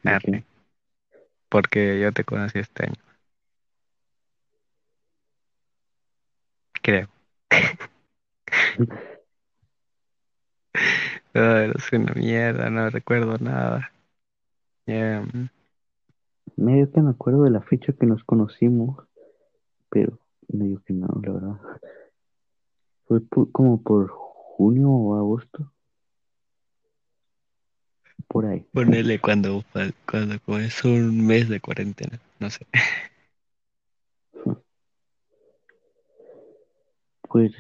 porque 1.50 2.00
yo 2.00 2.12
te 2.12 2.24
conocí 2.24 2.60
este 2.60 2.86
año, 2.86 3.09
creo. 6.82 7.08
Ay, 11.34 11.68
no 11.68 11.74
soy 11.80 12.00
una 12.00 12.14
mierda, 12.14 12.70
no 12.70 12.90
recuerdo 12.90 13.38
nada. 13.40 13.92
Em, 14.86 15.50
Medio 16.56 16.92
que 16.92 17.02
me 17.02 17.12
acuerdo 17.12 17.44
de 17.44 17.52
la 17.52 17.62
fecha 17.62 17.94
que 17.94 18.06
nos 18.06 18.24
conocimos, 18.24 18.98
pero 19.90 20.20
medio 20.48 20.82
que 20.86 20.94
no, 20.94 21.08
la 21.24 21.32
verdad. 21.32 21.60
Fue 23.06 23.22
pu- 23.22 23.52
como 23.52 23.82
por 23.82 24.10
junio 24.10 24.90
o 24.90 25.16
agosto, 25.16 25.72
por 28.28 28.46
ahí. 28.46 28.66
Ponele 28.74 29.20
cuando, 29.20 29.64
cuando 30.10 30.40
comenzó 30.46 30.90
un 30.90 31.26
mes 31.26 31.48
de 31.50 31.60
cuarentena, 31.60 32.20
no 32.40 32.50
sé. 32.50 32.66
Pues 37.30 37.54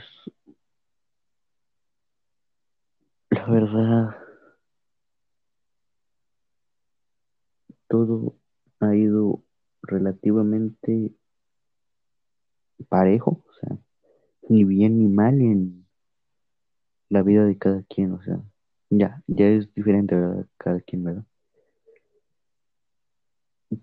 la 3.29 3.45
verdad, 3.45 4.15
todo 7.87 8.35
ha 8.79 8.95
ido 8.95 9.43
relativamente 9.83 11.13
parejo, 12.87 13.43
o 13.47 13.53
sea, 13.59 13.77
ni 14.49 14.63
bien 14.63 14.97
ni 14.97 15.07
mal 15.07 15.39
en 15.39 15.85
la 17.09 17.21
vida 17.21 17.45
de 17.45 17.57
cada 17.57 17.83
quien, 17.83 18.13
o 18.13 18.23
sea, 18.23 18.41
ya, 18.89 19.21
ya 19.27 19.47
es 19.47 19.71
diferente. 19.75 20.15
Cada 20.57 20.81
quien, 20.81 21.03
¿verdad? 21.03 21.25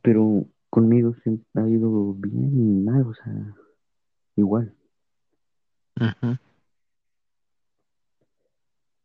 Pero 0.03 0.47
conmigo 0.69 1.15
siempre 1.23 1.47
ha 1.55 1.69
ido 1.69 2.13
bien 2.15 2.59
y 2.59 2.83
mal, 2.85 3.03
o 3.07 3.15
sea, 3.15 3.55
igual, 4.37 4.75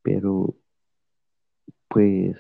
Pero 0.03 0.55
pues 1.87 2.37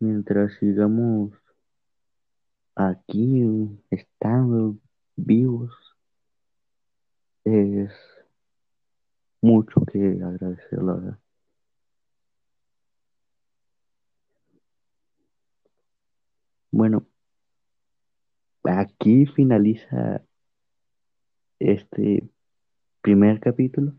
mientras 0.00 0.54
sigamos 0.58 1.32
aquí, 2.74 3.44
estando 3.90 4.76
vivos, 5.16 5.72
es 7.44 7.92
mucho 9.40 9.82
que 9.82 10.18
agradecer, 10.22 10.82
la 10.82 10.94
verdad. 10.94 11.18
Bueno, 16.70 17.06
aquí 18.64 19.26
finaliza 19.26 20.22
este 21.58 22.28
primer 23.00 23.40
capítulo. 23.40 23.94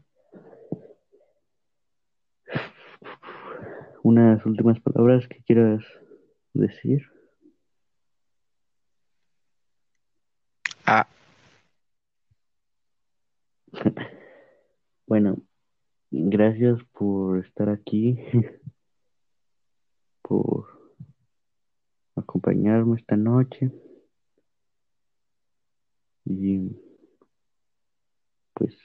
Unas 4.04 4.46
últimas 4.46 4.80
palabras 4.80 5.28
que 5.28 5.44
quieras 5.44 5.84
decir. 6.54 7.04
Ah, 10.86 11.08
Bueno, 15.08 15.38
gracias 16.12 16.84
por 16.94 17.44
estar 17.44 17.68
aquí, 17.70 18.20
por 20.22 20.68
acompañarme 22.16 23.00
esta 23.00 23.18
noche. 23.18 23.72
Y 26.26 26.78
pues, 28.54 28.76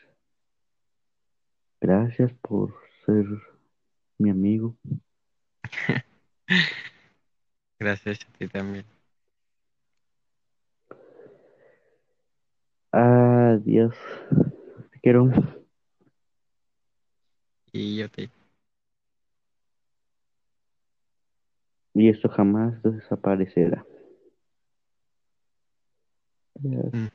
gracias 1.85 2.33
por 2.41 2.73
ser 3.05 3.27
mi 4.17 4.31
amigo. 4.31 4.75
gracias 7.79 8.21
a 8.27 8.39
ti 8.39 8.49
también. 8.49 8.87
Adiós. 12.91 13.95
Te 14.93 15.01
quiero. 15.01 15.31
Y 17.71 17.99
yo 17.99 18.09
te. 18.09 18.31
Y 21.93 22.09
esto 22.09 22.31
jamás 22.31 22.83
desaparecerá. 22.83 23.85
Mm. 26.63 27.09